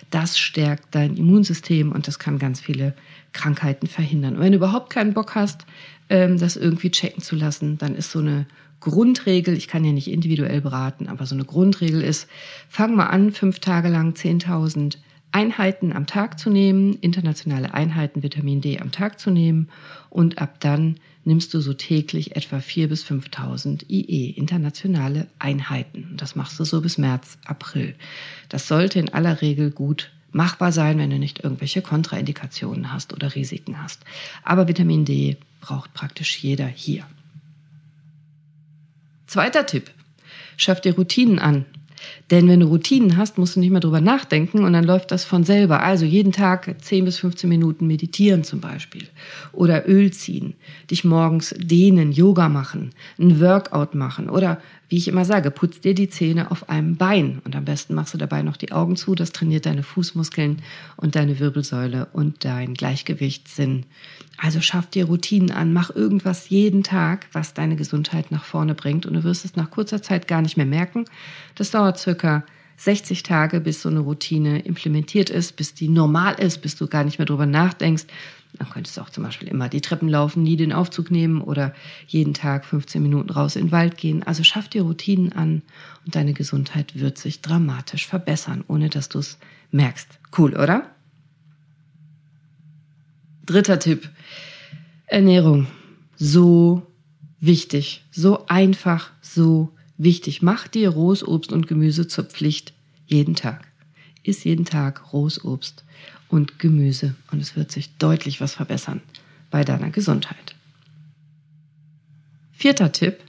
das 0.09 0.34
stärkt 0.37 0.93
dein 0.95 1.17
Immunsystem 1.17 1.91
und 1.91 2.07
das 2.07 2.19
kann 2.19 2.39
ganz 2.39 2.59
viele 2.59 2.93
Krankheiten 3.33 3.87
verhindern. 3.87 4.35
Und 4.35 4.41
wenn 4.41 4.51
du 4.51 4.57
überhaupt 4.57 4.89
keinen 4.89 5.13
Bock 5.13 5.35
hast, 5.35 5.65
ähm, 6.09 6.37
das 6.37 6.55
irgendwie 6.55 6.91
checken 6.91 7.21
zu 7.21 7.35
lassen, 7.35 7.77
dann 7.77 7.95
ist 7.95 8.11
so 8.11 8.19
eine 8.19 8.45
Grundregel, 8.79 9.55
ich 9.55 9.67
kann 9.67 9.83
ja 9.83 9.91
nicht 9.91 10.09
individuell 10.09 10.61
beraten, 10.61 11.07
aber 11.07 11.25
so 11.25 11.35
eine 11.35 11.45
Grundregel 11.45 12.01
ist, 12.01 12.27
fang 12.69 12.95
mal 12.95 13.07
an, 13.07 13.31
fünf 13.31 13.59
Tage 13.59 13.89
lang 13.89 14.13
10.000 14.13 14.97
Einheiten 15.31 15.91
am 15.91 16.05
Tag 16.05 16.39
zu 16.39 16.49
nehmen, 16.49 16.93
internationale 17.01 17.73
Einheiten 17.73 18.23
Vitamin 18.23 18.61
D 18.61 18.79
am 18.79 18.91
Tag 18.91 19.19
zu 19.19 19.31
nehmen 19.31 19.69
und 20.09 20.37
ab 20.37 20.61
dann 20.61 20.95
nimmst 21.25 21.53
du 21.53 21.59
so 21.59 21.73
täglich 21.73 22.35
etwa 22.37 22.57
4.000 22.57 22.87
bis 22.87 23.03
5.000 23.03 23.89
IE, 23.89 24.29
internationale 24.29 25.27
Einheiten. 25.39 26.07
Und 26.11 26.21
das 26.21 26.35
machst 26.35 26.57
du 26.59 26.63
so 26.63 26.79
bis 26.81 26.97
März, 26.97 27.37
April. 27.45 27.95
Das 28.47 28.67
sollte 28.67 28.99
in 28.99 29.13
aller 29.13 29.41
Regel 29.41 29.71
gut 29.71 30.11
machbar 30.35 30.73
sein, 30.73 30.97
wenn 30.97 31.09
du 31.09 31.17
nicht 31.17 31.45
irgendwelche 31.45 31.81
Kontraindikationen 31.81 32.91
hast 32.91 33.13
oder 33.13 33.33
Risiken 33.35 33.81
hast. 33.81 34.03
Aber 34.43 34.67
Vitamin 34.67 35.05
D 35.05 35.37
braucht 35.61 35.93
praktisch 35.93 36.39
jeder 36.39 36.67
hier. 36.67 37.05
Zweiter 39.27 39.65
Tipp. 39.65 39.91
Schaff 40.57 40.81
dir 40.81 40.95
Routinen 40.95 41.39
an. 41.39 41.65
Denn 42.31 42.47
wenn 42.47 42.59
du 42.59 42.67
Routinen 42.67 43.17
hast, 43.17 43.37
musst 43.37 43.55
du 43.55 43.59
nicht 43.59 43.71
mehr 43.71 43.81
drüber 43.81 44.01
nachdenken 44.01 44.63
und 44.63 44.73
dann 44.73 44.83
läuft 44.83 45.11
das 45.11 45.23
von 45.25 45.43
selber. 45.43 45.81
Also 45.81 46.05
jeden 46.05 46.31
Tag 46.31 46.75
10 46.81 47.05
bis 47.05 47.19
15 47.19 47.49
Minuten 47.49 47.87
meditieren 47.87 48.43
zum 48.43 48.59
Beispiel. 48.59 49.07
Oder 49.51 49.87
Öl 49.87 50.11
ziehen, 50.11 50.55
dich 50.89 51.03
morgens 51.03 51.55
dehnen, 51.57 52.11
Yoga 52.11 52.49
machen, 52.49 52.91
ein 53.19 53.39
Workout 53.39 53.95
machen 53.95 54.29
oder 54.29 54.59
wie 54.87 54.97
ich 54.97 55.07
immer 55.07 55.25
sage, 55.25 55.49
putz 55.49 55.81
dir 55.81 55.95
die 55.95 56.09
Zähne 56.09 56.51
auf 56.51 56.69
einem 56.69 56.95
Bein 56.95 57.41
und 57.43 57.55
am 57.55 57.65
besten 57.65 57.95
machst 57.95 58.13
du 58.13 58.19
dabei 58.19 58.43
noch 58.43 58.55
die 58.55 58.71
Augen 58.71 58.95
zu. 58.95 59.15
Das 59.15 59.31
trainiert 59.31 59.65
deine 59.65 59.81
Fußmuskeln 59.81 60.61
und 60.95 61.15
deine 61.15 61.39
Wirbelsäule 61.39 62.07
und 62.13 62.45
dein 62.45 62.75
Gleichgewichtssinn. 62.75 63.85
Also 64.37 64.59
schaff 64.61 64.87
dir 64.87 65.05
Routinen 65.05 65.51
an, 65.51 65.71
mach 65.71 65.89
irgendwas 65.89 66.49
jeden 66.49 66.83
Tag, 66.83 67.27
was 67.31 67.53
deine 67.53 67.75
Gesundheit 67.75 68.31
nach 68.31 68.43
vorne 68.43 68.75
bringt 68.75 69.05
und 69.05 69.13
du 69.13 69.23
wirst 69.23 69.45
es 69.45 69.55
nach 69.55 69.71
kurzer 69.71 70.01
Zeit 70.01 70.27
gar 70.27 70.41
nicht 70.41 70.57
mehr 70.57 70.65
merken. 70.65 71.05
Das 71.55 71.71
dauert 71.71 71.97
circa 71.97 72.43
60 72.77 73.23
Tage, 73.23 73.61
bis 73.61 73.81
so 73.81 73.89
eine 73.89 73.99
Routine 73.99 74.59
implementiert 74.59 75.29
ist, 75.29 75.55
bis 75.55 75.73
die 75.73 75.87
normal 75.87 76.35
ist, 76.35 76.61
bis 76.61 76.75
du 76.75 76.87
gar 76.87 77.03
nicht 77.05 77.17
mehr 77.17 77.25
drüber 77.25 77.45
nachdenkst. 77.45 78.05
Dann 78.57 78.69
könntest 78.69 78.97
du 78.97 79.01
auch 79.01 79.09
zum 79.09 79.23
Beispiel 79.23 79.47
immer 79.47 79.69
die 79.69 79.81
Treppen 79.81 80.07
laufen, 80.07 80.43
nie 80.43 80.55
den 80.55 80.73
Aufzug 80.73 81.11
nehmen 81.11 81.41
oder 81.41 81.73
jeden 82.07 82.33
Tag 82.33 82.65
15 82.65 83.01
Minuten 83.01 83.29
raus 83.29 83.55
in 83.55 83.67
den 83.67 83.71
Wald 83.71 83.97
gehen. 83.97 84.23
Also 84.23 84.43
schaff 84.43 84.69
dir 84.69 84.83
Routinen 84.83 85.33
an 85.33 85.61
und 86.05 86.15
deine 86.15 86.33
Gesundheit 86.33 86.99
wird 86.99 87.17
sich 87.17 87.41
dramatisch 87.41 88.07
verbessern, 88.07 88.63
ohne 88.67 88.89
dass 88.89 89.09
du 89.09 89.19
es 89.19 89.37
merkst. 89.71 90.07
Cool, 90.37 90.55
oder? 90.55 90.94
Dritter 93.45 93.79
Tipp. 93.79 94.09
Ernährung. 95.05 95.67
So 96.15 96.85
wichtig. 97.39 98.03
So 98.11 98.47
einfach, 98.47 99.11
so 99.21 99.71
wichtig. 99.97 100.41
Mach 100.41 100.67
dir 100.67 100.89
rohes 100.89 101.27
Obst 101.27 101.51
und 101.51 101.67
Gemüse 101.67 102.07
zur 102.07 102.25
Pflicht 102.25 102.73
jeden 103.05 103.35
Tag. 103.35 103.67
Iss 104.23 104.43
jeden 104.43 104.65
Tag 104.65 105.13
rohes 105.13 105.43
Obst 105.43 105.83
und 106.29 106.57
Gemüse 106.57 107.13
und 107.31 107.39
es 107.39 107.55
wird 107.55 107.71
sich 107.71 107.95
deutlich 107.97 108.41
was 108.41 108.53
verbessern 108.53 109.01
bei 109.51 109.63
deiner 109.63 109.91
Gesundheit. 109.91 110.55
Vierter 112.51 112.91
Tipp. 112.91 113.19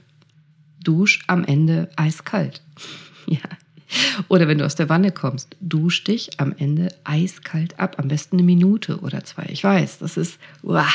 Dusch 0.83 1.23
am 1.27 1.43
Ende 1.43 1.89
eiskalt. 1.95 2.61
ja, 3.27 3.41
oder 4.27 4.47
wenn 4.47 4.57
du 4.57 4.65
aus 4.65 4.75
der 4.75 4.89
Wanne 4.89 5.11
kommst, 5.11 5.55
dusch 5.59 6.03
dich 6.03 6.39
am 6.39 6.53
Ende 6.57 6.89
eiskalt 7.03 7.79
ab. 7.79 7.95
Am 7.97 8.07
besten 8.07 8.37
eine 8.37 8.43
Minute 8.43 8.99
oder 8.99 9.23
zwei. 9.23 9.45
Ich 9.49 9.63
weiß, 9.63 9.99
das 9.99 10.17
ist 10.17 10.39
uah, 10.63 10.87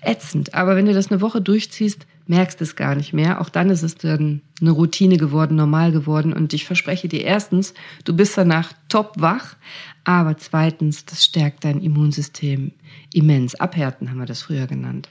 ätzend. 0.00 0.54
Aber 0.54 0.76
wenn 0.76 0.86
du 0.86 0.94
das 0.94 1.10
eine 1.10 1.20
Woche 1.20 1.40
durchziehst, 1.40 2.06
merkst 2.26 2.60
es 2.60 2.76
gar 2.76 2.94
nicht 2.94 3.12
mehr. 3.12 3.40
Auch 3.40 3.48
dann 3.48 3.70
ist 3.70 3.82
es 3.82 3.96
dann 3.96 4.42
eine 4.60 4.70
Routine 4.70 5.16
geworden, 5.16 5.56
normal 5.56 5.92
geworden. 5.92 6.32
Und 6.32 6.52
ich 6.52 6.64
verspreche 6.64 7.08
dir 7.08 7.24
erstens, 7.24 7.74
du 8.04 8.14
bist 8.14 8.36
danach 8.38 8.72
top 8.88 9.14
wach. 9.16 9.56
Aber 10.04 10.36
zweitens, 10.36 11.04
das 11.04 11.24
stärkt 11.24 11.64
dein 11.64 11.80
Immunsystem 11.80 12.72
immens. 13.12 13.54
Abhärten 13.54 14.10
haben 14.10 14.18
wir 14.18 14.26
das 14.26 14.42
früher 14.42 14.66
genannt. 14.66 15.08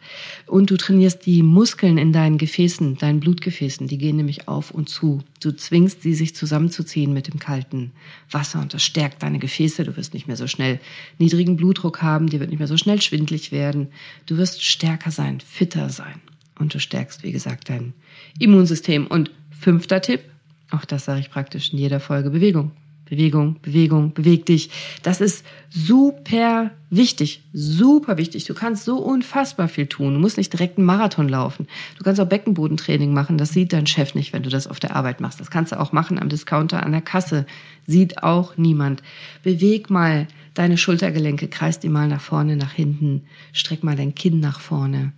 Und 0.47 0.69
du 0.69 0.75
trainierst 0.75 1.25
die 1.25 1.43
Muskeln 1.43 1.97
in 1.97 2.11
deinen 2.11 2.37
Gefäßen, 2.37 2.97
deinen 2.97 3.21
Blutgefäßen. 3.21 3.87
Die 3.87 3.97
gehen 3.97 4.17
nämlich 4.17 4.49
auf 4.49 4.71
und 4.71 4.89
zu. 4.89 5.23
Du 5.39 5.55
zwingst 5.55 6.01
sie, 6.01 6.13
sich 6.13 6.35
zusammenzuziehen 6.35 7.13
mit 7.13 7.31
dem 7.31 7.39
kalten 7.39 7.93
Wasser. 8.29 8.59
Und 8.59 8.73
das 8.73 8.83
stärkt 8.83 9.23
deine 9.23 9.39
Gefäße. 9.39 9.85
Du 9.85 9.95
wirst 9.95 10.13
nicht 10.13 10.27
mehr 10.27 10.37
so 10.37 10.47
schnell 10.47 10.79
niedrigen 11.19 11.55
Blutdruck 11.55 12.01
haben. 12.01 12.27
Dir 12.27 12.41
wird 12.41 12.49
nicht 12.49 12.59
mehr 12.59 12.67
so 12.67 12.77
schnell 12.77 13.01
schwindlig 13.01 13.53
werden. 13.53 13.87
Du 14.25 14.37
wirst 14.37 14.63
stärker 14.63 15.11
sein, 15.11 15.39
fitter 15.39 15.89
sein. 15.89 16.21
Und 16.61 16.73
du 16.73 16.79
stärkst, 16.79 17.23
wie 17.23 17.31
gesagt, 17.31 17.69
dein 17.69 17.93
Immunsystem. 18.39 19.07
Und 19.07 19.31
fünfter 19.49 20.01
Tipp, 20.01 20.21
auch 20.69 20.85
das 20.85 21.05
sage 21.05 21.19
ich 21.19 21.31
praktisch 21.31 21.73
in 21.73 21.79
jeder 21.79 21.99
Folge, 21.99 22.29
Bewegung. 22.29 22.71
Bewegung, 23.11 23.57
Bewegung, 23.61 24.13
beweg 24.13 24.45
dich. 24.45 24.69
Das 25.03 25.19
ist 25.19 25.45
super 25.69 26.71
wichtig, 26.89 27.43
super 27.51 28.17
wichtig. 28.17 28.45
Du 28.45 28.53
kannst 28.53 28.85
so 28.85 28.99
unfassbar 28.99 29.67
viel 29.67 29.87
tun. 29.87 30.13
Du 30.13 30.19
musst 30.21 30.37
nicht 30.37 30.53
direkt 30.53 30.77
einen 30.77 30.85
Marathon 30.85 31.27
laufen. 31.27 31.67
Du 31.97 32.05
kannst 32.05 32.21
auch 32.21 32.29
Beckenbodentraining 32.29 33.13
machen. 33.13 33.37
Das 33.37 33.51
sieht 33.51 33.73
dein 33.73 33.85
Chef 33.85 34.15
nicht, 34.15 34.31
wenn 34.31 34.43
du 34.43 34.49
das 34.49 34.65
auf 34.65 34.79
der 34.79 34.95
Arbeit 34.95 35.19
machst. 35.19 35.41
Das 35.41 35.51
kannst 35.51 35.73
du 35.73 35.79
auch 35.81 35.91
machen 35.91 36.19
am 36.19 36.29
Discounter 36.29 36.83
an 36.83 36.93
der 36.93 37.01
Kasse. 37.01 37.45
Sieht 37.85 38.23
auch 38.23 38.55
niemand. 38.55 39.03
Beweg 39.43 39.89
mal 39.89 40.25
deine 40.53 40.77
Schultergelenke, 40.77 41.49
kreis 41.49 41.81
die 41.81 41.89
mal 41.89 42.07
nach 42.07 42.21
vorne, 42.21 42.55
nach 42.55 42.71
hinten. 42.71 43.23
Streck 43.51 43.83
mal 43.83 43.97
dein 43.97 44.15
Kinn 44.15 44.39
nach 44.39 44.61
vorne 44.61 45.11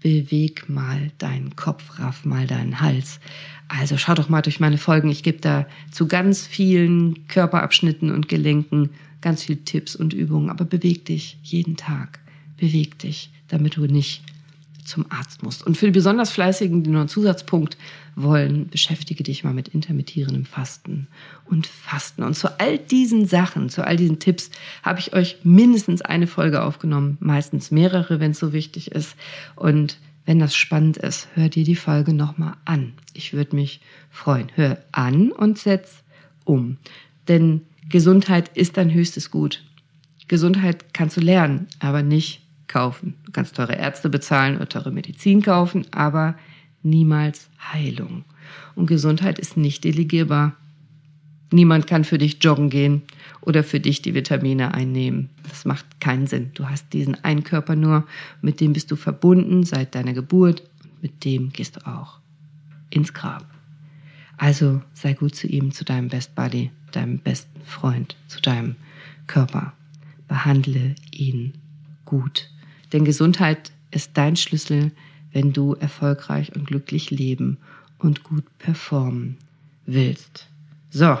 beweg 0.00 0.68
mal 0.68 1.12
deinen 1.18 1.56
Kopf, 1.56 1.98
raff 1.98 2.24
mal 2.24 2.46
deinen 2.46 2.80
Hals. 2.80 3.20
Also 3.68 3.96
schau 3.96 4.14
doch 4.14 4.28
mal 4.28 4.42
durch 4.42 4.60
meine 4.60 4.78
Folgen. 4.78 5.10
Ich 5.10 5.22
gebe 5.22 5.38
da 5.38 5.66
zu 5.90 6.08
ganz 6.08 6.46
vielen 6.46 7.28
Körperabschnitten 7.28 8.10
und 8.10 8.28
Gelenken 8.28 8.90
ganz 9.20 9.44
viele 9.44 9.64
Tipps 9.64 9.94
und 9.94 10.12
Übungen. 10.12 10.50
Aber 10.50 10.64
beweg 10.64 11.04
dich 11.04 11.38
jeden 11.42 11.76
Tag. 11.76 12.18
Beweg 12.56 12.98
dich, 12.98 13.30
damit 13.48 13.76
du 13.76 13.86
nicht 13.86 14.22
zum 14.84 15.06
Arzt 15.10 15.42
musst. 15.42 15.66
Und 15.66 15.76
für 15.76 15.86
die 15.86 15.92
besonders 15.92 16.30
Fleißigen, 16.30 16.82
die 16.82 16.90
noch 16.90 17.00
einen 17.00 17.08
Zusatzpunkt 17.08 17.76
wollen, 18.16 18.68
beschäftige 18.68 19.22
dich 19.22 19.44
mal 19.44 19.54
mit 19.54 19.68
intermittierendem 19.68 20.44
Fasten 20.44 21.06
und 21.44 21.66
Fasten. 21.66 22.22
Und 22.22 22.34
zu 22.34 22.58
all 22.60 22.78
diesen 22.78 23.26
Sachen, 23.26 23.68
zu 23.68 23.86
all 23.86 23.96
diesen 23.96 24.18
Tipps 24.18 24.50
habe 24.82 25.00
ich 25.00 25.12
euch 25.12 25.38
mindestens 25.44 26.02
eine 26.02 26.26
Folge 26.26 26.62
aufgenommen, 26.62 27.16
meistens 27.20 27.70
mehrere, 27.70 28.20
wenn 28.20 28.32
es 28.32 28.38
so 28.38 28.52
wichtig 28.52 28.92
ist. 28.92 29.16
Und 29.56 29.98
wenn 30.26 30.38
das 30.38 30.54
spannend 30.54 30.96
ist, 30.96 31.28
hör 31.34 31.48
dir 31.48 31.64
die 31.64 31.76
Folge 31.76 32.12
nochmal 32.12 32.54
an. 32.64 32.92
Ich 33.14 33.32
würde 33.32 33.56
mich 33.56 33.80
freuen. 34.10 34.48
Hör 34.54 34.78
an 34.92 35.32
und 35.32 35.58
setz 35.58 36.02
um. 36.44 36.76
Denn 37.28 37.62
Gesundheit 37.88 38.50
ist 38.56 38.76
dein 38.76 38.92
höchstes 38.92 39.30
Gut. 39.30 39.64
Gesundheit 40.28 40.94
kannst 40.94 41.16
du 41.16 41.20
lernen, 41.20 41.66
aber 41.80 42.02
nicht 42.02 42.42
kaufen. 42.70 43.14
Du 43.24 43.32
kannst 43.32 43.56
teure 43.56 43.74
Ärzte 43.74 44.08
bezahlen 44.08 44.56
oder 44.56 44.68
teure 44.68 44.90
Medizin 44.92 45.42
kaufen, 45.42 45.86
aber 45.90 46.36
niemals 46.82 47.50
Heilung. 47.72 48.24
Und 48.74 48.86
Gesundheit 48.86 49.38
ist 49.38 49.56
nicht 49.56 49.84
delegierbar. 49.84 50.54
Niemand 51.52 51.86
kann 51.86 52.04
für 52.04 52.18
dich 52.18 52.42
joggen 52.42 52.70
gehen 52.70 53.02
oder 53.40 53.64
für 53.64 53.80
dich 53.80 54.02
die 54.02 54.14
Vitamine 54.14 54.72
einnehmen. 54.72 55.30
Das 55.48 55.64
macht 55.64 56.00
keinen 56.00 56.26
Sinn. 56.26 56.52
Du 56.54 56.68
hast 56.68 56.92
diesen 56.92 57.22
einen 57.24 57.42
Körper 57.42 57.74
nur, 57.74 58.06
mit 58.40 58.60
dem 58.60 58.72
bist 58.72 58.90
du 58.90 58.96
verbunden 58.96 59.64
seit 59.64 59.94
deiner 59.94 60.12
Geburt 60.12 60.62
und 60.82 61.02
mit 61.02 61.24
dem 61.24 61.50
gehst 61.50 61.76
du 61.76 61.86
auch 61.86 62.20
ins 62.88 63.12
Grab. 63.12 63.46
Also 64.36 64.80
sei 64.94 65.12
gut 65.14 65.34
zu 65.34 65.48
ihm, 65.48 65.72
zu 65.72 65.84
deinem 65.84 66.08
Best 66.08 66.34
Buddy, 66.34 66.70
deinem 66.92 67.18
besten 67.18 67.60
Freund, 67.62 68.16
zu 68.28 68.40
deinem 68.40 68.76
Körper. 69.26 69.72
Behandle 70.28 70.94
ihn 71.10 71.54
gut. 72.04 72.48
Denn 72.92 73.04
Gesundheit 73.04 73.72
ist 73.90 74.12
dein 74.14 74.36
Schlüssel, 74.36 74.92
wenn 75.32 75.52
du 75.52 75.74
erfolgreich 75.74 76.54
und 76.54 76.66
glücklich 76.66 77.10
leben 77.10 77.58
und 77.98 78.24
gut 78.24 78.44
performen 78.58 79.36
willst. 79.86 80.48
So, 80.90 81.18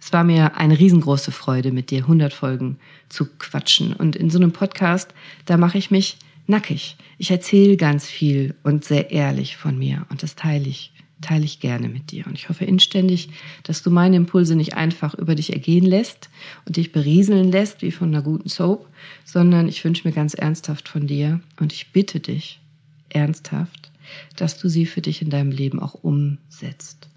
es 0.00 0.12
war 0.12 0.24
mir 0.24 0.56
eine 0.56 0.78
riesengroße 0.78 1.32
Freude, 1.32 1.72
mit 1.72 1.90
dir 1.90 2.02
100 2.02 2.32
Folgen 2.32 2.78
zu 3.08 3.26
quatschen. 3.38 3.92
Und 3.92 4.16
in 4.16 4.30
so 4.30 4.38
einem 4.38 4.52
Podcast, 4.52 5.12
da 5.44 5.56
mache 5.56 5.78
ich 5.78 5.90
mich 5.90 6.18
nackig. 6.46 6.96
Ich 7.18 7.30
erzähle 7.30 7.76
ganz 7.76 8.06
viel 8.06 8.54
und 8.62 8.84
sehr 8.84 9.10
ehrlich 9.10 9.56
von 9.56 9.78
mir 9.78 10.06
und 10.08 10.22
das 10.22 10.34
teile 10.34 10.68
ich 10.68 10.92
teile 11.20 11.44
ich 11.44 11.60
gerne 11.60 11.88
mit 11.88 12.10
dir. 12.10 12.26
Und 12.26 12.34
ich 12.34 12.48
hoffe 12.48 12.64
inständig, 12.64 13.30
dass 13.64 13.82
du 13.82 13.90
meine 13.90 14.16
Impulse 14.16 14.56
nicht 14.56 14.74
einfach 14.74 15.14
über 15.14 15.34
dich 15.34 15.52
ergehen 15.52 15.84
lässt 15.84 16.30
und 16.66 16.76
dich 16.76 16.92
berieseln 16.92 17.50
lässt 17.50 17.82
wie 17.82 17.90
von 17.90 18.08
einer 18.08 18.22
guten 18.22 18.48
Soap, 18.48 18.88
sondern 19.24 19.68
ich 19.68 19.84
wünsche 19.84 20.06
mir 20.06 20.14
ganz 20.14 20.34
ernsthaft 20.34 20.88
von 20.88 21.06
dir 21.06 21.40
und 21.58 21.72
ich 21.72 21.92
bitte 21.92 22.20
dich 22.20 22.60
ernsthaft, 23.08 23.90
dass 24.36 24.58
du 24.58 24.68
sie 24.68 24.86
für 24.86 25.00
dich 25.00 25.22
in 25.22 25.30
deinem 25.30 25.50
Leben 25.50 25.80
auch 25.80 25.94
umsetzt. 25.94 27.08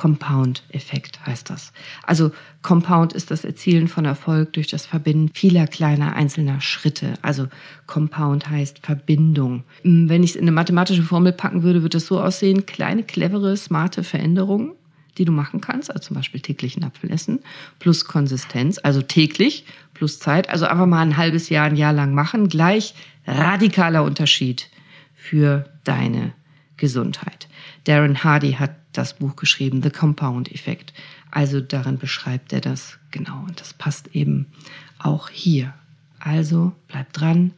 Compound-Effekt 0.00 1.26
heißt 1.26 1.50
das. 1.50 1.74
Also 2.04 2.30
Compound 2.62 3.12
ist 3.12 3.30
das 3.30 3.44
Erzielen 3.44 3.86
von 3.86 4.06
Erfolg 4.06 4.54
durch 4.54 4.68
das 4.68 4.86
Verbinden 4.86 5.30
vieler 5.34 5.66
kleiner 5.66 6.16
einzelner 6.16 6.62
Schritte. 6.62 7.12
Also 7.20 7.48
Compound 7.86 8.48
heißt 8.48 8.78
Verbindung. 8.78 9.62
Hm, 9.82 10.08
wenn 10.08 10.22
ich 10.22 10.30
es 10.30 10.36
in 10.36 10.44
eine 10.44 10.52
mathematische 10.52 11.02
Formel 11.02 11.32
packen 11.32 11.62
würde, 11.62 11.82
würde 11.82 11.98
es 11.98 12.06
so 12.06 12.18
aussehen, 12.18 12.64
kleine, 12.64 13.02
clevere, 13.02 13.54
smarte 13.58 14.02
Veränderungen, 14.02 14.72
die 15.18 15.26
du 15.26 15.32
machen 15.32 15.60
kannst, 15.60 15.90
also 15.90 16.00
zum 16.00 16.16
Beispiel 16.16 16.40
täglich 16.40 16.76
einen 16.76 16.86
Apfel 16.86 17.10
essen, 17.10 17.40
plus 17.78 18.06
Konsistenz, 18.06 18.80
also 18.82 19.02
täglich, 19.02 19.66
plus 19.92 20.18
Zeit, 20.18 20.48
also 20.48 20.64
einfach 20.64 20.86
mal 20.86 21.02
ein 21.02 21.18
halbes 21.18 21.50
Jahr, 21.50 21.66
ein 21.66 21.76
Jahr 21.76 21.92
lang 21.92 22.14
machen, 22.14 22.48
gleich 22.48 22.94
radikaler 23.26 24.02
Unterschied 24.02 24.70
für 25.14 25.66
deine 25.84 26.32
Gesundheit. 26.80 27.48
Darren 27.84 28.24
Hardy 28.24 28.54
hat 28.54 28.74
das 28.92 29.14
Buch 29.14 29.36
geschrieben, 29.36 29.82
The 29.82 29.90
Compound 29.90 30.50
Effect. 30.50 30.92
Also 31.30 31.60
darin 31.60 31.98
beschreibt 31.98 32.52
er 32.52 32.60
das 32.60 32.98
genau 33.12 33.44
und 33.46 33.60
das 33.60 33.72
passt 33.72 34.08
eben 34.14 34.46
auch 34.98 35.28
hier. 35.28 35.72
Also 36.18 36.72
bleib 36.88 37.12
dran, 37.12 37.52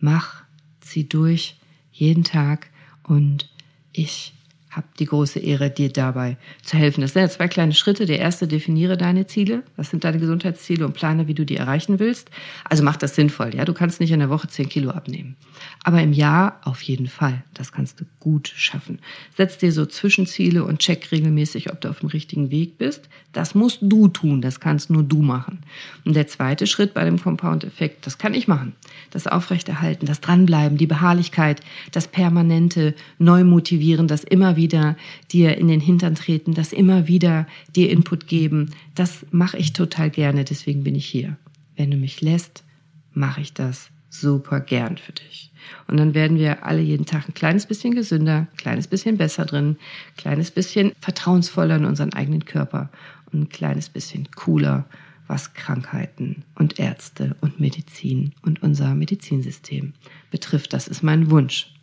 mach, 0.00 0.42
zieh 0.80 1.08
durch 1.08 1.56
jeden 1.92 2.24
Tag 2.24 2.68
und 3.02 3.48
ich 3.92 4.34
habe 4.76 4.86
die 4.98 5.06
große 5.06 5.38
Ehre, 5.38 5.70
dir 5.70 5.90
dabei 5.90 6.36
zu 6.62 6.76
helfen. 6.76 7.00
Das 7.00 7.14
sind 7.14 7.22
ja 7.22 7.28
zwei 7.30 7.48
kleine 7.48 7.72
Schritte. 7.72 8.04
Der 8.04 8.18
erste, 8.18 8.46
definiere 8.46 8.98
deine 8.98 9.26
Ziele. 9.26 9.62
Was 9.76 9.88
sind 9.88 10.04
deine 10.04 10.18
Gesundheitsziele 10.18 10.84
und 10.84 10.92
plane, 10.92 11.26
wie 11.26 11.34
du 11.34 11.46
die 11.46 11.56
erreichen 11.56 11.98
willst. 11.98 12.30
Also 12.64 12.84
mach 12.84 12.96
das 12.96 13.14
sinnvoll. 13.14 13.54
Ja, 13.54 13.64
du 13.64 13.72
kannst 13.72 14.00
nicht 14.00 14.10
in 14.10 14.18
der 14.18 14.28
Woche 14.28 14.48
zehn 14.48 14.68
Kilo 14.68 14.90
abnehmen. 14.90 15.36
Aber 15.82 16.02
im 16.02 16.12
Jahr 16.12 16.60
auf 16.62 16.82
jeden 16.82 17.06
Fall. 17.06 17.42
Das 17.54 17.72
kannst 17.72 18.00
du 18.00 18.04
gut 18.20 18.52
schaffen. 18.54 18.98
Setz 19.34 19.56
dir 19.56 19.72
so 19.72 19.86
Zwischenziele 19.86 20.62
und 20.62 20.80
check 20.80 21.10
regelmäßig, 21.10 21.72
ob 21.72 21.80
du 21.80 21.88
auf 21.88 22.00
dem 22.00 22.10
richtigen 22.10 22.50
Weg 22.50 22.76
bist. 22.76 23.08
Das 23.32 23.54
musst 23.54 23.78
du 23.80 24.08
tun. 24.08 24.42
Das 24.42 24.60
kannst 24.60 24.90
nur 24.90 25.02
du 25.02 25.22
machen. 25.22 25.60
Und 26.04 26.16
der 26.16 26.26
zweite 26.26 26.66
Schritt 26.66 26.92
bei 26.92 27.04
dem 27.04 27.18
Compound-Effekt, 27.18 28.06
das 28.06 28.18
kann 28.18 28.34
ich 28.34 28.46
machen. 28.46 28.74
Das 29.10 29.26
Aufrechterhalten, 29.26 30.04
das 30.04 30.20
Dranbleiben, 30.20 30.76
die 30.76 30.86
Beharrlichkeit, 30.86 31.62
das 31.92 32.08
permanente 32.08 32.94
Neumotivieren, 33.18 34.06
das 34.06 34.22
immer 34.22 34.56
wieder 34.56 34.65
wieder 34.66 34.96
dir 35.30 35.56
in 35.56 35.68
den 35.68 35.80
Hintern 35.80 36.16
treten, 36.16 36.54
das 36.54 36.72
immer 36.72 37.06
wieder 37.06 37.46
dir 37.74 37.90
Input 37.90 38.26
geben. 38.26 38.70
Das 38.94 39.24
mache 39.30 39.56
ich 39.58 39.72
total 39.72 40.10
gerne, 40.10 40.44
deswegen 40.44 40.82
bin 40.82 40.96
ich 40.96 41.06
hier. 41.06 41.36
Wenn 41.76 41.90
du 41.90 41.96
mich 41.96 42.20
lässt, 42.20 42.64
mache 43.12 43.40
ich 43.40 43.52
das 43.52 43.90
super 44.10 44.60
gern 44.60 44.96
für 44.98 45.12
dich. 45.12 45.52
Und 45.86 45.98
dann 45.98 46.14
werden 46.14 46.38
wir 46.38 46.64
alle 46.64 46.80
jeden 46.80 47.06
Tag 47.06 47.28
ein 47.28 47.34
kleines 47.34 47.66
bisschen 47.66 47.94
gesünder, 47.94 48.46
ein 48.50 48.56
kleines 48.56 48.88
bisschen 48.88 49.16
besser 49.16 49.44
drin, 49.44 49.76
ein 50.10 50.16
kleines 50.16 50.50
bisschen 50.50 50.92
vertrauensvoller 51.00 51.76
in 51.76 51.84
unseren 51.84 52.12
eigenen 52.12 52.44
Körper 52.44 52.90
und 53.32 53.40
ein 53.40 53.48
kleines 53.48 53.88
bisschen 53.88 54.28
cooler, 54.34 54.86
was 55.26 55.54
Krankheiten 55.54 56.44
und 56.54 56.78
Ärzte 56.78 57.36
und 57.40 57.60
Medizin 57.60 58.32
und 58.42 58.62
unser 58.62 58.94
Medizinsystem 58.94 59.92
betrifft. 60.30 60.72
Das 60.72 60.88
ist 60.88 61.02
mein 61.02 61.30
Wunsch. 61.30 61.75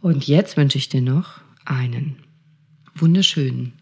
Und 0.00 0.26
jetzt 0.26 0.56
wünsche 0.56 0.78
ich 0.78 0.88
dir 0.88 1.02
noch 1.02 1.40
einen 1.64 2.16
wunderschönen, 2.94 3.74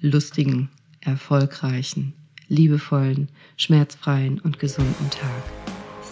lustigen, 0.00 0.70
erfolgreichen, 1.00 2.14
liebevollen, 2.48 3.28
schmerzfreien 3.56 4.40
und 4.40 4.58
gesunden 4.58 5.10
Tag. 5.10 5.42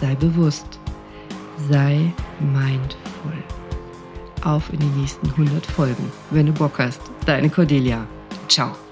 Sei 0.00 0.14
bewusst, 0.14 0.78
sei 1.70 2.12
mindful. 2.40 3.32
Auf 4.44 4.72
in 4.72 4.80
die 4.80 5.00
nächsten 5.00 5.28
100 5.28 5.64
Folgen, 5.64 6.12
wenn 6.30 6.46
du 6.46 6.52
Bock 6.52 6.78
hast. 6.78 7.00
Deine 7.24 7.48
Cordelia. 7.48 8.06
Ciao. 8.48 8.85